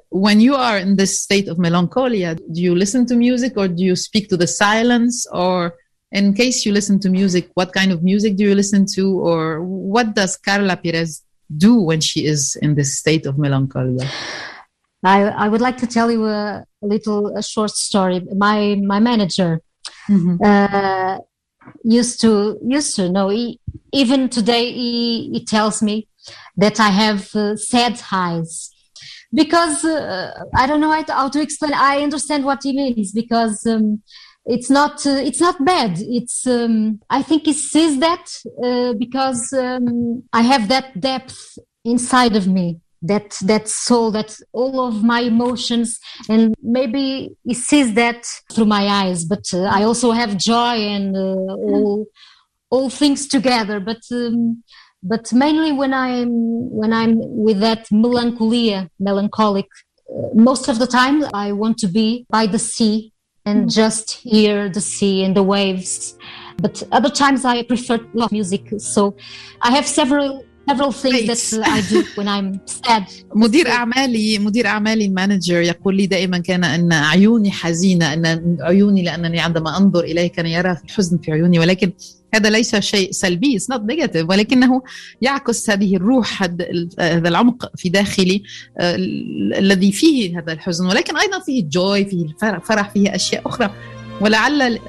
[0.09, 3.83] when you are in this state of melancholia do you listen to music or do
[3.83, 5.75] you speak to the silence or
[6.19, 9.61] in case you listen to music what kind of music do you listen to or
[9.63, 11.13] what does Carla Pires
[11.65, 14.07] do when she is in this state of melancholia
[15.05, 18.21] I, I would like to tell you a, a little a short story.
[18.47, 19.51] My my manager
[20.09, 20.35] Mhm.
[20.49, 21.19] uh,
[21.83, 23.27] used to used to know.
[23.29, 23.59] He,
[24.01, 26.07] even today, he, he tells me
[26.57, 28.69] that I have uh, sad eyes
[29.33, 31.73] because uh, I don't know how to, how to explain.
[31.73, 34.01] I understand what he means because um,
[34.45, 35.97] it's not uh, it's not bad.
[35.99, 38.29] It's um, I think he sees that
[38.63, 44.79] uh, because um, I have that depth inside of me that that soul that all
[44.79, 50.11] of my emotions and maybe he sees that through my eyes but uh, i also
[50.11, 52.05] have joy and uh, all
[52.69, 54.63] all things together but um,
[55.03, 56.31] but mainly when i'm
[56.71, 59.67] when i'm with that melancholia melancholic
[60.09, 63.12] uh, most of the time i want to be by the sea
[63.45, 63.73] and mm.
[63.73, 66.17] just hear the sea and the waves.
[66.57, 68.69] But other times i prefer love music.
[68.77, 69.15] So
[69.61, 73.03] i have several several things that I do when I'm sad.
[73.35, 79.39] مدير اعمالي مدير أعمالي المانجر يقول لي دائما كان أن عيوني حزينة أن عيوني لأنني
[79.39, 81.91] عندما أنظر إليه كان يرى الحزن في عيوني ولكن
[82.35, 84.81] هذا ليس شيء سلبي it's not negative ولكنه
[85.21, 88.43] يعكس هذه الروح هذا العمق في داخلي
[88.79, 93.73] آه، ال- الذي فيه هذا الحزن ولكن أيضا فيه الجوي فيه الفرح فيه أشياء أخرى
[94.21, 94.79] ولعل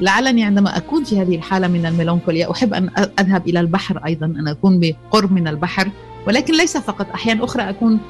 [0.00, 4.48] لعلني عندما اكون في هذه الحاله من الميلانكوليا احب ان اذهب إلى البحر أيضا ان
[4.48, 5.90] اكون بقرب من البحر
[6.26, 8.00] ولكن ليس فقط احيان أخرى اكون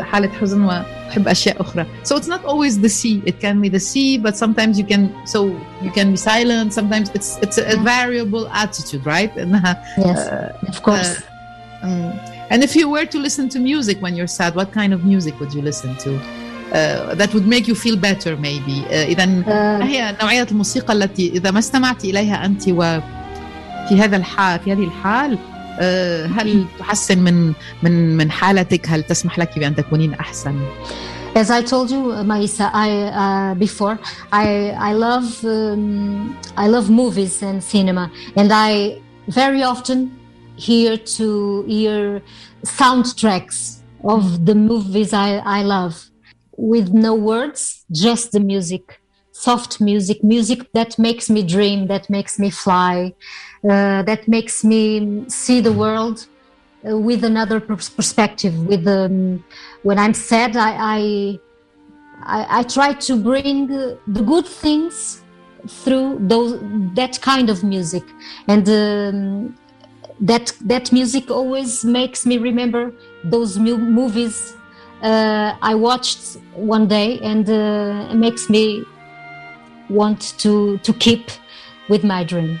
[0.00, 1.86] حالة حزن وأحب أشياء أخرى.
[2.04, 3.22] So it's not always the sea.
[3.26, 5.38] It can be the sea, but sometimes you can so
[5.82, 6.72] you can be silent.
[6.72, 9.38] Sometimes it's it's a variable attitude, right?
[9.38, 10.20] إنها Yes,
[10.68, 11.22] of course.
[11.82, 12.12] um,
[12.52, 15.34] and if you were to listen to music when you're sad, what kind of music
[15.40, 16.10] would you listen to?
[16.73, 18.85] Uh, that would make you feel better maybe.
[18.85, 24.17] Uh, إذا ما Uh, هي نوعية الموسيقى التي إذا ما استمعت إليها أنت وفي هذا
[24.17, 25.37] الحال في هذه الحال
[25.81, 27.53] آه، هل تحسن من
[27.83, 30.59] من من حالتك؟ هل تسمح لك بأن تكونين أحسن؟
[31.35, 32.89] as I told you, uh, Maisa, I
[33.23, 33.99] uh, before
[34.31, 34.47] I
[34.89, 39.99] I love um, I love movies and cinema, and I very often
[40.55, 42.21] hear to hear
[42.65, 43.59] soundtracks
[44.03, 46.09] of the movies I, I love
[46.56, 49.00] with no words, just the music,
[49.32, 53.14] soft music, music that makes me dream, that makes me fly,
[53.68, 56.26] uh, that makes me see the world
[56.88, 58.66] uh, with another pers- perspective.
[58.66, 59.44] With um,
[59.82, 61.38] when I'm sad, I
[62.22, 65.22] I, I, try to bring the good things
[65.66, 66.58] through those
[66.94, 68.04] that kind of music,
[68.48, 69.58] and um,
[70.20, 72.92] that that music always makes me remember
[73.24, 74.54] those mu- movies
[75.04, 78.82] uh, I watched one day, and uh, it makes me
[79.90, 81.30] want to to keep
[81.88, 82.60] with my dream.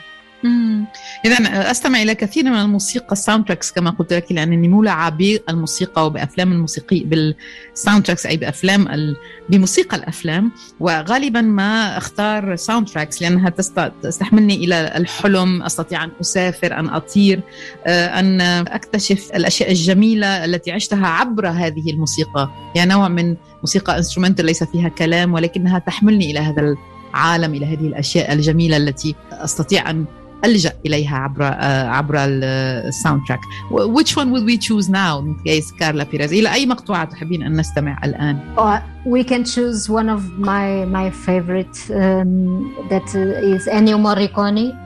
[1.24, 6.52] إذا أستمع إلى كثير من الموسيقى الساوند تراكس كما قلت لك لأنني مولعة بالموسيقى وبأفلام
[6.52, 9.16] الموسيقي بالساوند تراكس أي بأفلام ال...
[9.48, 10.52] بموسيقى الأفلام.
[10.80, 13.92] وغالبا ما أختار ساوند تراكس لأنها تست...
[14.02, 17.40] تستحملني إلى الحلم أستطيع أن أسافر أن أطير
[17.86, 22.50] آه، أن أكتشف الأشياء الجميلة التي عشتها عبر هذه الموسيقى.
[22.76, 26.76] هي نوع من موسيقى انسترومنتال ليس فيها كلام ولكنها تحملني إلى هذا
[27.14, 30.04] العالم إلى هذه الأشياء الجميلة التي أستطيع أن
[30.44, 33.40] ألجأ إليها عبر آه، عبر الساوند تراك
[33.70, 37.52] which one will we choose now in case كارلا بيريز إلى أي مقطوعة تحبين أن
[37.60, 43.08] نستمع الآن Uh, we can choose one of my my favorite um, that
[43.52, 44.84] is Ennio Morricone.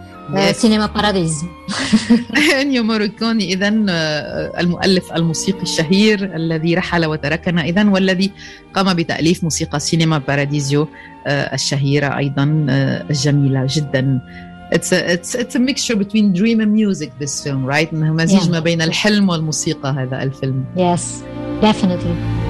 [0.52, 1.46] Cinema Paradiso.
[2.60, 3.68] انيو موريكوني اذا
[4.58, 8.30] المؤلف الموسيقي الشهير الذي رحل وتركنا اذا والذي
[8.74, 10.88] قام بتأليف موسيقى سينما باراديزيو
[11.26, 14.20] آه، الشهيرة أيضا آه، الجميلة جدا
[14.75, 18.41] It's a, it's, it's a mixture between dream and music this film right انه مزيج
[18.41, 18.49] Yeah.
[18.49, 21.01] ما بين الحلم والموسيقى هذا الفيلم Yes,
[21.61, 22.46] definitely.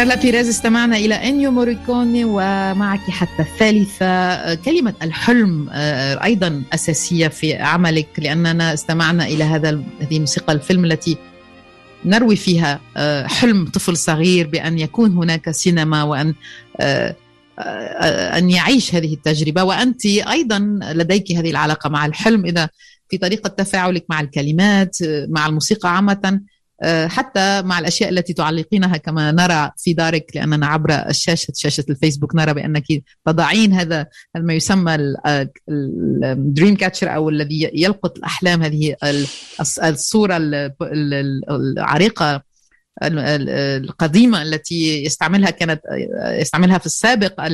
[0.00, 7.54] كارلا بيريز استمعنا إلى أنيو موريكوني ومعك حتى الثالثة كلمة الحلم آه، أيضا أساسية في
[7.54, 11.16] عملك لأننا استمعنا إلى هذا هذه موسيقى الفيلم التي
[12.04, 16.34] نروي فيها آه، حلم طفل صغير بأن يكون هناك سينما وأن
[16.80, 17.16] آه،
[18.38, 19.62] أن يعيش هذه التجربة.
[19.64, 22.68] وأنت أيضا لديك هذه العلاقة مع الحلم إذا
[23.08, 24.96] في طريقة تفاعلك مع الكلمات
[25.28, 26.40] مع الموسيقى عامة.
[27.06, 32.54] حتى مع الأشياء التي تعلقينها كما نرى في دارك لأننا عبر الشاشه شاشة الفيسبوك نرى
[32.54, 32.84] بأنك
[33.26, 34.06] تضعين هذا
[34.36, 34.96] ما يسمى
[35.68, 38.62] الدريم كاتشر أو الذي يلقط الأحلام.
[38.62, 38.96] هذه
[39.84, 40.36] الصورة
[41.50, 42.42] العريقة
[43.02, 45.80] القديمة التي يستعملها كانت
[46.22, 47.48] يستعملها في السابق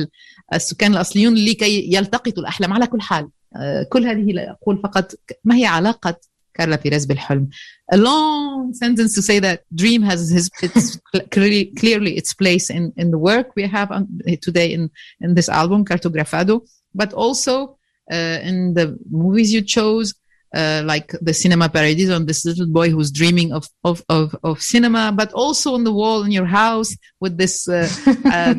[0.53, 2.73] السكان الأصليون لكي يلتقطوا الأحلام.
[2.73, 5.11] على كل حال آه، كل هذه لا أقول فقط
[5.43, 6.19] ما هي علاقة
[6.57, 7.51] Carla Pires Bilhalm.
[7.91, 10.99] A long sentence to say that dream has his, it's
[11.31, 14.07] clearly, clearly its place in, in the work we have on,
[14.41, 14.89] today in,
[15.21, 17.77] in this album, Cartografado, but also
[18.11, 20.13] uh, in the movies you chose,
[20.55, 24.61] uh, like the Cinema Paradiso on this little boy who's dreaming of, of, of, of,
[24.61, 27.87] cinema, but also on the wall in your house with this uh,
[28.25, 28.53] uh,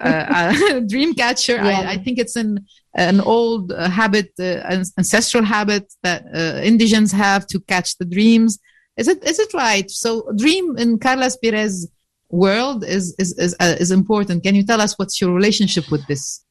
[0.00, 1.56] uh, uh dream catcher.
[1.56, 1.80] Yeah.
[1.80, 2.64] I, I, think it's in
[2.94, 6.24] an old habit, ancestral habit that
[6.64, 8.58] indigents have to catch the dreams.
[8.96, 9.88] Is it, is it right?
[9.90, 11.88] So dream in Carlos Pires
[12.30, 14.42] world is, is, is, is important.
[14.42, 16.44] Can you tell us what's your relationship with this?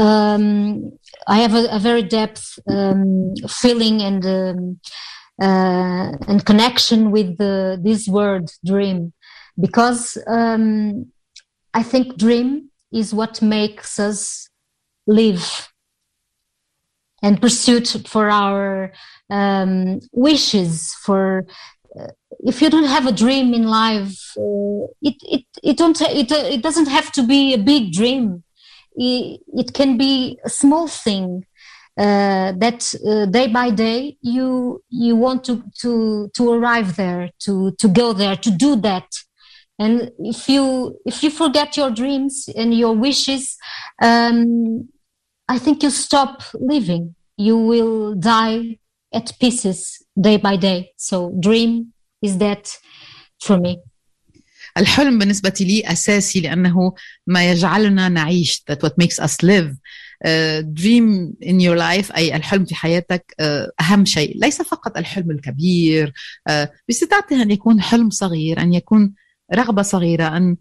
[0.00, 0.92] um,
[1.26, 4.80] I have a, a very depth um, feeling and um,
[5.40, 9.12] uh, and connection with the, this word dream
[9.60, 11.10] because um,
[11.72, 14.48] I think dream is what makes us
[15.06, 15.68] live
[17.22, 18.92] and pursuit for our
[19.30, 21.46] um, wishes for
[21.98, 22.08] uh,
[22.40, 26.62] if you don't have a dream in life uh, it, it, it don't it, it
[26.62, 28.42] doesn't have to be a big dream.
[28.96, 31.44] It, it can be a small thing
[31.98, 37.72] uh, that uh, day by day you you want to to to arrive there to
[37.78, 39.06] to go there to do that.
[39.78, 43.56] And if you if you forget your dreams and your wishes
[44.00, 44.88] um,
[45.47, 46.43] i think you stop
[46.73, 48.77] living you will die
[49.13, 49.79] at pieces
[50.27, 51.71] day by day so dream
[52.21, 52.63] is that
[53.45, 53.77] for me
[54.77, 56.93] الحلم بالنسبة لي أساسي لأنه
[57.27, 59.75] ما يجعلنا نعيش that what makes us live
[60.25, 65.31] uh, dream in your life أي الحلم في حياتك uh, أهم شيء ليس فقط الحلم
[65.31, 66.13] الكبير
[66.49, 69.13] uh, باستطاعته أن يكون حلم صغير أن يكون
[69.53, 70.57] رغبة صغيرة أن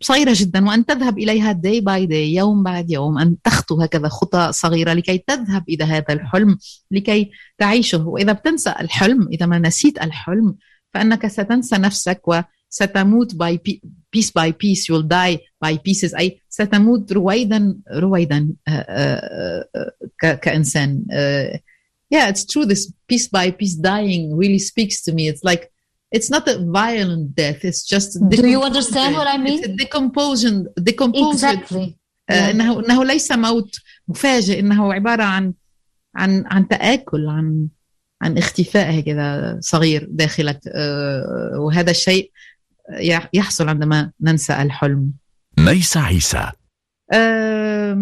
[0.00, 4.52] صغيرة جدا وأن تذهب إليها day by day يوم بعد يوم أن تخطو هكذا خطى
[4.52, 6.58] صغيرة لكي تذهب إلى هذا الحلم
[6.90, 8.06] لكي تعيشه.
[8.06, 10.56] وإذا بتنسى الحلم إذا ما نسيت الحلم
[10.94, 13.58] فأنك ستنسى نفسك وستموت by
[14.16, 16.14] piece by piece you'll die by pieces.
[16.14, 18.48] أي ستموت رويدا رويدا
[20.20, 21.04] كإنسان.
[22.14, 22.66] yeah it's true.
[22.66, 25.28] This piece by piece dying really speaks to me.
[25.28, 25.71] It's like
[26.16, 29.74] it's not a violent death it's just do you understand what I mean it's a
[29.82, 30.54] decomposition
[30.90, 31.86] decomposition exactly.
[32.30, 33.76] uh, انه إنه ليس موت
[34.08, 35.54] مفاجئ إنه عبارة عن
[36.16, 37.68] عن عن تآكل عن
[38.22, 40.60] عن اختفاء هكذا صغير داخلك
[41.58, 42.30] وهذا الشيء
[43.34, 45.12] يحصل عندما ننسى الحلم.
[45.58, 46.50] ميس عيسى.
[47.12, 47.16] Uh,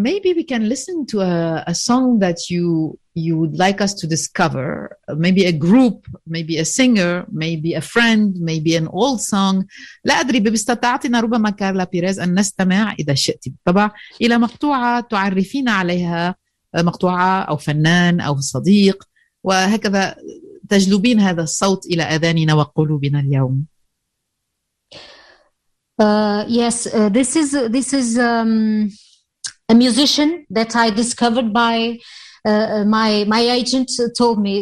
[0.08, 4.06] maybe we can listen to a, a song that you you would like us to
[4.16, 4.98] discover.
[5.26, 5.98] Maybe a group,
[6.36, 9.66] maybe a singer, maybe a friend, maybe an old song.
[10.04, 13.92] لا أدري باستطاعتنا ربما كارلا بيريز أن نستمع إذا شئت بالطبع
[14.22, 16.36] إلى مقطوعة تعرفين عليها
[16.76, 19.04] مقطوعة أو فنان أو صديق
[19.44, 20.16] وهكذا
[20.70, 23.66] تجلبين هذا الصوت إلى آذاننا وقلوبنا اليوم
[25.98, 28.92] Uh, yes, uh, this is this is um,
[29.71, 31.99] a musician that I discovered by
[32.45, 34.55] uh, uh my my agent told me,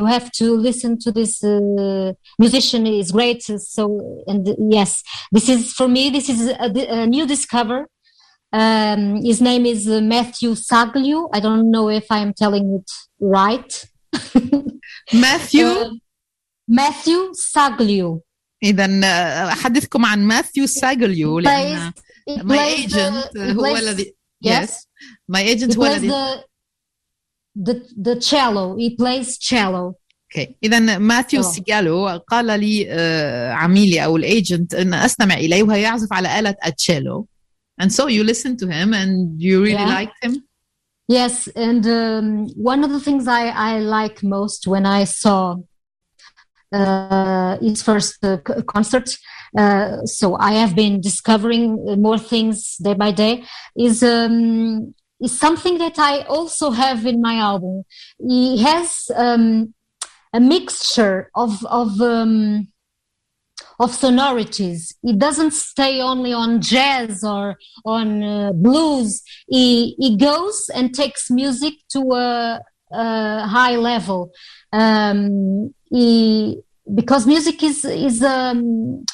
[0.00, 2.86] you have to listen to this uh, musician.
[2.86, 3.42] is great.
[3.74, 3.82] So
[4.30, 4.42] and
[4.78, 5.02] yes,
[5.34, 6.10] this is for me.
[6.10, 6.68] This is a,
[7.00, 7.88] a new discover.
[8.52, 11.28] Um, his name is uh, Matthew Saglio.
[11.32, 13.70] I don't know if I am telling it right.
[15.26, 15.90] Matthew uh,
[16.68, 18.20] Matthew Saglio.
[18.62, 18.86] إذا
[19.52, 21.92] أحدثكم عن ماثيو ساجليو لأن
[22.43, 24.15] my agent هو الذي
[24.45, 24.69] yes
[25.31, 26.43] my agent هو الذي the,
[27.69, 29.93] the the cello he plays cello
[30.35, 32.91] اوكي اذا ماثيو سيجالو قال لي
[33.51, 37.27] عميلي او الايجنت ان استمع اليه وهو يعزف على آلة التشيلو
[37.81, 39.99] and so you listened to him and you really Yeah.
[40.01, 40.43] liked him
[41.19, 41.35] Yes,
[41.67, 42.25] and um,
[42.73, 45.55] one of the things I, I like most when I saw
[46.79, 49.07] uh, his first uh, c- concert,
[49.56, 53.44] uh, so I have been discovering more things day by day.
[53.76, 57.84] Is um, is something that I also have in my album.
[58.18, 59.74] He has um,
[60.32, 62.68] a mixture of of um,
[63.78, 64.94] of sonorities.
[65.02, 69.22] He doesn't stay only on jazz or on uh, blues.
[69.48, 74.32] He he goes and takes music to a, a high level.
[74.72, 76.58] Um, he
[76.94, 79.04] because music is is um,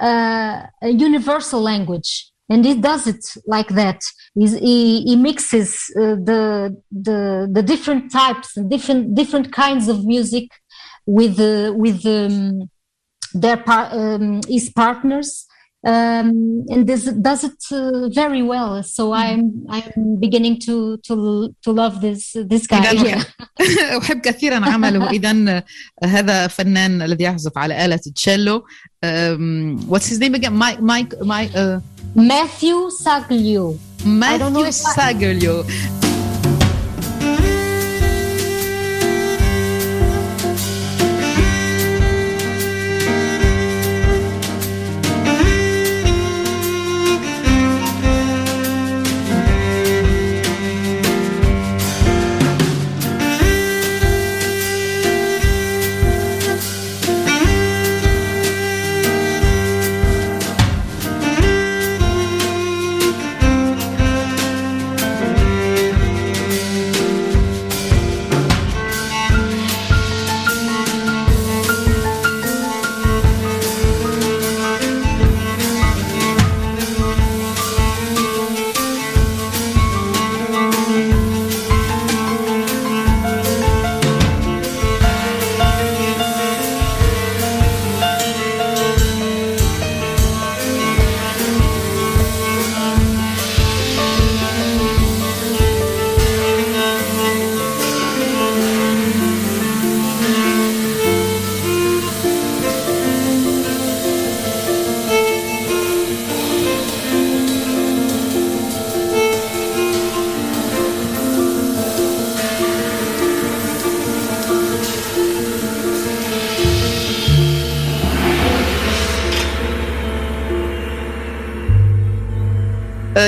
[0.00, 2.30] a universal language.
[2.50, 4.02] And he does it like that.
[4.34, 10.50] He, he mixes uh, the the the different types different different kinds of music
[11.06, 12.68] with uh, with um,
[13.32, 15.46] their par- um, his partners
[15.85, 18.83] um, and this does it uh, very well.
[18.83, 22.83] So I'm I'm beginning to to to love this this guy.
[22.83, 23.23] إذن
[24.01, 25.63] أحب كثيرا عمله إذا
[26.03, 28.63] هذا فنان الذي يعزف على آلة التشيلو
[29.05, 31.79] um, what's his name again Mike Mike Mike uh,
[32.15, 33.77] Matthew Saglio.
[34.05, 35.65] Matthew Saglio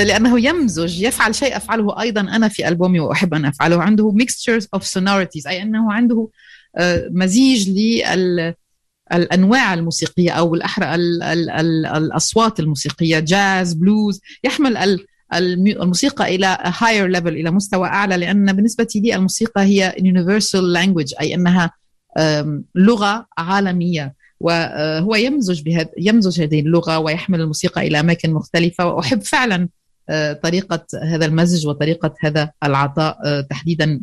[0.03, 3.81] لأنه يمزج يفعل شيء أفعله أيضا أنا في ألبومي وأحب أن أفعله.
[3.81, 6.29] عنده mixtures of sonorities أي أنه عنده
[7.11, 8.53] مزيج لل
[9.13, 10.95] الأنواع الموسيقية أو بالاحرى
[11.97, 14.99] الأصوات الموسيقية جاز بلوز يحمل
[15.33, 21.35] الموسيقى إلى higher level إلى مستوى أعلى لأن بالنسبة لي الموسيقى هي universal language أي
[21.35, 21.71] أنها
[22.75, 24.13] لغة عالمية.
[24.39, 28.85] وهو يمزج بهذا يمزج هذه اللغة ويحمل الموسيقى إلى أماكن مختلفة.
[28.85, 29.69] وأحب فعلا
[30.42, 34.00] طريقه هذا المزج وطريقه هذا العطاء تحديدا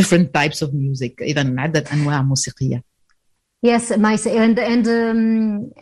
[0.00, 2.82] different types of music اذا عده انواع موسيقيه
[3.62, 5.72] Yes, my and and um,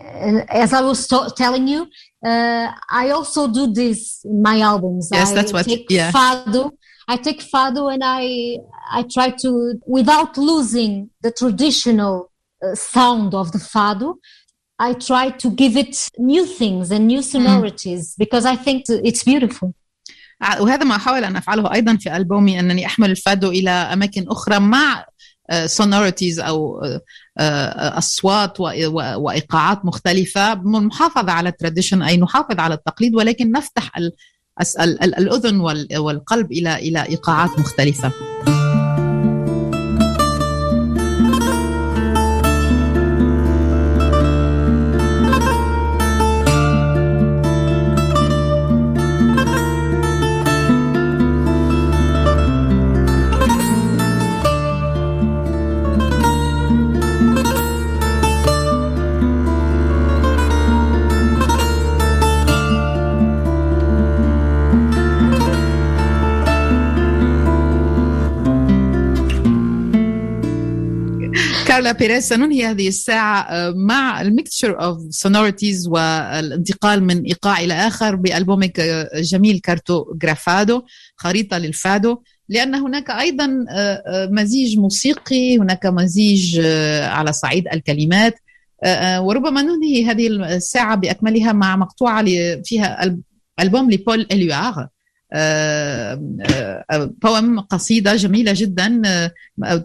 [0.48, 1.06] as I was
[1.36, 1.88] telling you,
[2.24, 5.10] uh, I also do this in my albums.
[5.12, 5.66] Yes, I that's what.
[5.66, 6.10] Take yeah.
[6.10, 6.70] fado.
[7.08, 8.58] I take fado and I
[8.90, 12.30] I try to without losing the traditional
[12.64, 14.14] uh, sound of the fado.
[14.78, 18.18] I try to give it new things and new sonorities mm.
[18.18, 19.72] because I think it's beautiful.
[20.60, 25.06] وهذا ما احاول ان افعله ايضا في البومي انني احمل الفادو الى اماكن اخرى مع
[25.52, 26.82] sonorities او
[27.38, 28.60] اصوات
[29.16, 33.90] وايقاعات مختلفه بالمحافظه على التراديشن اي نحافظ على التقليد ولكن نفتح
[34.92, 35.60] الاذن
[35.98, 38.12] والقلب الى الى ايقاعات مختلفه.
[71.79, 78.81] كارلا بيريز سننهي هذه الساعة مع الميكتشر اوف سونوريتيز والانتقال من إيقاع إلى آخر بألبومك
[79.15, 80.81] جميل كارتو جرافادو
[81.15, 82.21] خريطة للفادو.
[82.49, 83.65] لأن هناك أيضا
[84.31, 86.59] مزيج موسيقي هناك مزيج
[87.03, 88.39] على صعيد الكلمات.
[89.17, 92.25] وربما ننهي هذه الساعة بأكملها مع مقطوعة
[92.65, 93.17] فيها
[93.59, 94.87] ألبوم لبول إليوار.
[97.23, 99.01] بوم قصيدة جميلة جدا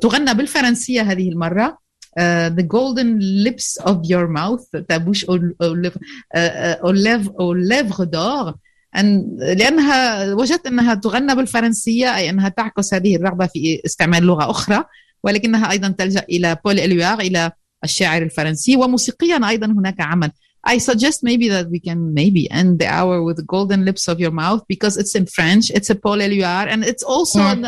[0.01, 1.84] تغنى بالفرنسية هذه المرة.
[2.18, 6.02] uh, the golden lips of your mouth ta bouche aux, aux, lèvres-
[6.36, 8.56] uh, uh, aux lèvres aux lèvres d'or
[8.96, 14.84] أن لأنها وجدت أنها تغنى بالفرنسية أي أنها تعكس هذه الرغبة في استعمال لغة أخرى
[15.24, 17.52] ولكنها أيضا تلجأ إلى بول إليوار إلى
[17.84, 20.32] الشاعر الفرنسي وموسيقيا أيضا هناك عمل
[20.68, 24.20] I suggest maybe that we can maybe end the hour with the golden lips of
[24.20, 25.70] your mouth because it's in French.
[25.70, 27.52] It's a Paul Éluard and it's also Yeah.
[27.54, 27.64] an,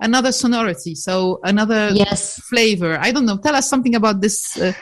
[0.00, 0.94] another sonority.
[0.94, 2.40] So another Yes.
[2.48, 2.98] flavor.
[3.00, 3.38] I don't know.
[3.38, 4.56] Tell us something about this.
[4.56, 4.72] Uh,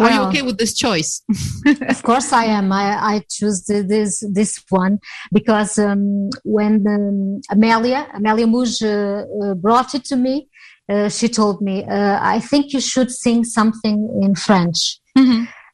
[0.00, 1.22] are you okay with this choice?
[1.88, 2.72] of course I am.
[2.72, 4.98] I, I choose this this one
[5.32, 8.90] because um, when um, Amelia Amelia Muge uh,
[9.44, 10.48] uh, brought it to me,
[10.88, 14.98] uh, she told me, uh, "I think you should sing something in French."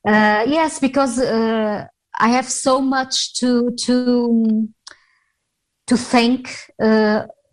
[0.06, 1.84] Uh, yes, because uh,
[2.20, 4.68] I have so much to to
[5.86, 6.48] to thank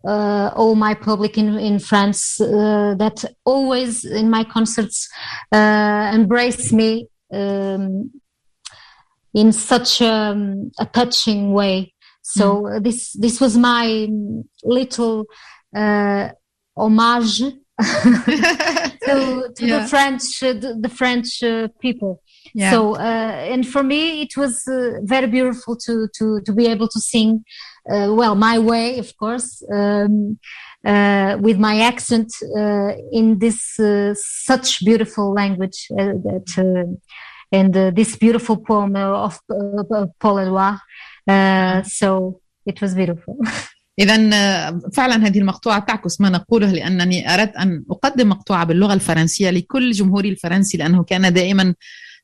[0.08, 5.10] uh, all my public in in France uh, that always in my concerts
[5.52, 8.12] uh, embrace me um,
[9.34, 11.94] in such um, a touching way.
[12.22, 14.08] So uh, this this was my
[14.64, 15.26] little
[15.76, 16.30] uh,
[16.76, 17.40] homage
[18.26, 19.80] to, to Yeah.
[19.80, 22.22] the French uh, the, the French uh, people.
[22.54, 22.72] Yeah.
[22.72, 26.88] So uh, and for me it was uh, very beautiful to to to be able
[26.88, 27.44] to sing
[27.92, 30.38] uh, well my way of course um,
[30.86, 34.14] uh, with my accent uh, in this uh,
[34.50, 36.88] such beautiful language uh, that uh,
[37.52, 39.40] and this beautiful poem of
[40.20, 40.78] Paul.
[41.28, 43.38] Uh, so it was beautiful.
[44.00, 44.18] إذا
[44.94, 50.30] فعلا هذه المقطوعة تعكس ما نقوله لأنني أردت أن أقدم مقطوعة باللغة الفرنسية لكل جمهوري
[50.30, 51.74] الفرنسي لأنه كان دائما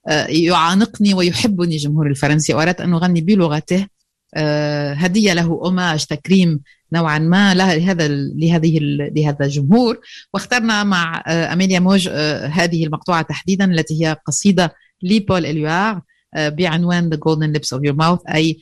[0.07, 3.87] آه، يعانقني ويحبني جمهوري الفرنسي وأردت أن أغني بلغته
[4.35, 6.59] آه، هدية له أوماج تكريم
[6.93, 8.79] نوعا ما له- لهذا لهذه
[9.15, 9.99] لهذا الجمهور.
[10.33, 14.73] واخترنا مع آه، أميليا موج آه، هذه المقطوعة تحديدا التي هي قصيدة
[15.03, 16.01] لبول إليوار
[16.33, 18.59] آه، بعنوان The Golden Lips of Your Mouth أي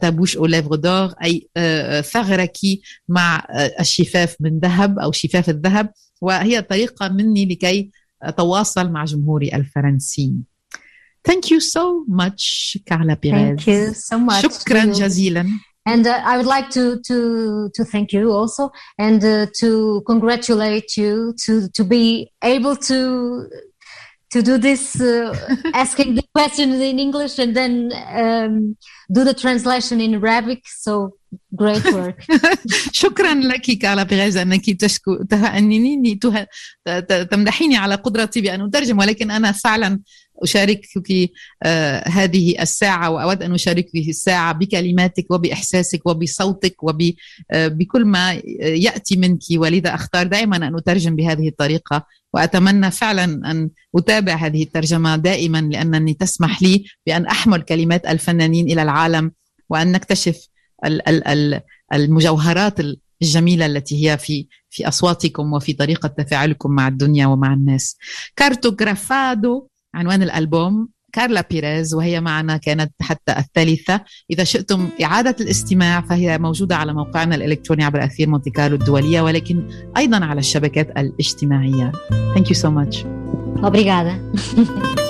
[0.00, 1.48] تابوش أو ليفغ دور أي
[2.02, 2.56] ثغرك
[3.08, 3.46] مع
[3.80, 5.92] الشفاف من ذهب أو شفاف الذهب.
[6.20, 7.90] وهي طريقة مني لكي
[8.22, 10.32] أتواصل مع جمهوري الفرنسي.
[11.24, 13.62] Thank you so much, Carla Pires.
[13.62, 14.44] Thank you so much.
[14.44, 15.48] Shukran jazilan.
[15.86, 20.96] And uh, I would like to, to, to thank you also and uh, to congratulate
[20.96, 23.48] you to, to be able to,
[24.30, 25.34] to do this, uh,
[25.74, 28.76] asking the questions in English and then um,
[29.10, 30.62] do the translation in Arabic.
[30.68, 31.14] So
[31.56, 32.24] great work.
[32.92, 36.20] شكرا لك كارلا بيريز انك تشكو تهنيني
[37.30, 40.00] تمدحيني على قدرتي بان اترجم ولكن انا فعلا
[40.42, 41.30] أشاركك
[41.62, 49.40] آه، هذه الساعة وأود أن أشارك الساعة بكلماتك وبإحساسك وبصوتك وبكل آه، ما يأتي منك
[49.54, 56.14] ولذا أختار دائما أن أترجم بهذه الطريقة وأتمنى فعلا أن أتابع هذه الترجمة دائما لأنني
[56.14, 59.32] تسمح لي بأن أحمل كلمات الفنانين إلى العالم
[59.70, 60.48] وأن نكتشف
[61.92, 62.80] المجوهرات
[63.22, 67.96] الجميلة التي هي في في أصواتكم وفي طريقة تفاعلكم مع الدنيا ومع الناس.
[68.36, 74.00] كارتوغرافادو عنوان الألبوم كارلا بيريز وهي معنا كانت حتى الثالثة.
[74.30, 79.68] إذا شئتم إعادة الاستماع فهي موجودة على موقعنا الإلكتروني عبر أثير مونتي كارلو الدولية ولكن
[79.96, 81.92] أيضا على الشبكات الاجتماعية.
[82.34, 83.04] Thank you so much.
[83.62, 84.14] Obrigada.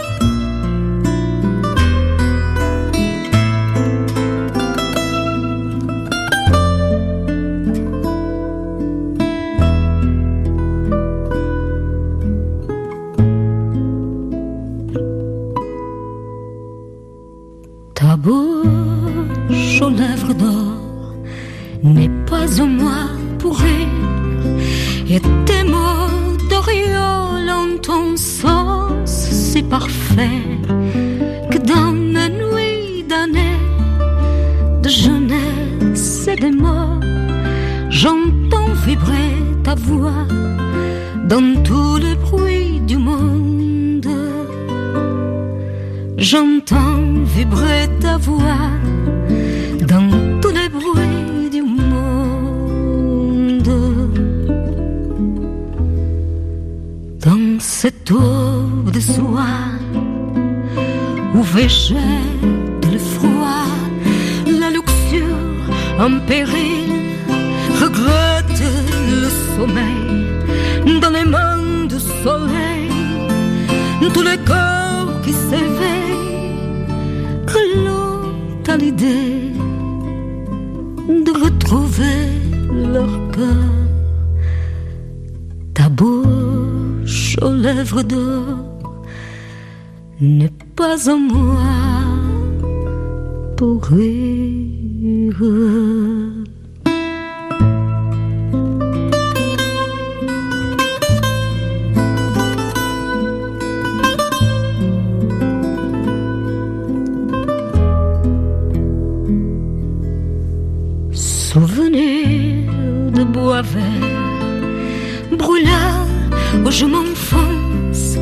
[116.70, 118.16] je m'enfonce,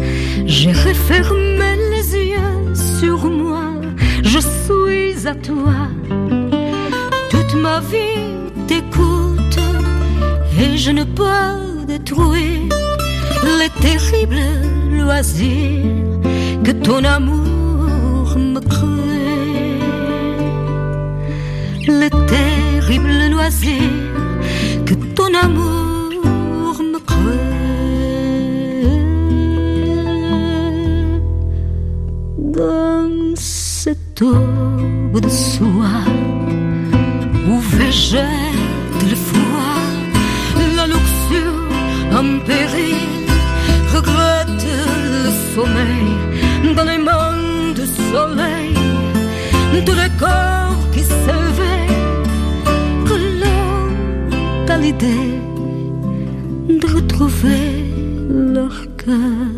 [0.47, 3.73] j'ai refermé les yeux sur moi,
[4.23, 5.75] je suis à toi.
[7.31, 8.25] Toute ma vie
[8.67, 9.59] t'écoute
[10.59, 12.73] et je ne peux détruire
[13.61, 14.41] les terribles
[14.91, 16.21] loisirs
[16.65, 19.79] que ton amour me crée.
[21.87, 23.75] Les terribles loisirs
[24.87, 25.78] que ton amour
[34.19, 36.05] cette aube de soie
[37.49, 39.83] où végète le froid,
[40.77, 41.63] la luxure
[42.13, 42.97] en péril
[43.95, 44.67] regrette
[45.05, 48.75] le sommeil dans les mains du soleil,
[49.87, 52.25] tous les corps qui s'éveillent,
[53.09, 55.31] que l'homme a l'idée
[56.69, 57.67] de retrouver
[58.31, 59.49] leur cœur.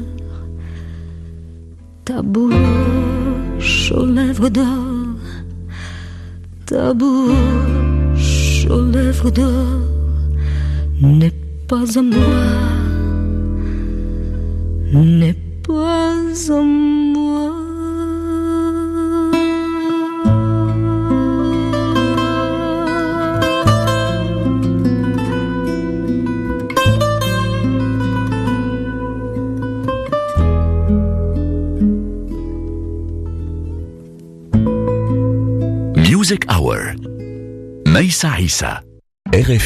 [2.05, 2.80] Ta bouche aux
[4.41, 5.17] lèvres d'or,
[6.65, 9.81] ta bouche aux lèvres d'or
[11.03, 11.35] n'est
[11.69, 12.19] pas à moi,
[14.95, 15.37] n'est
[15.67, 16.90] pas à moi.
[38.01, 38.81] Naïssa Issa.
[39.29, 39.61] RFI.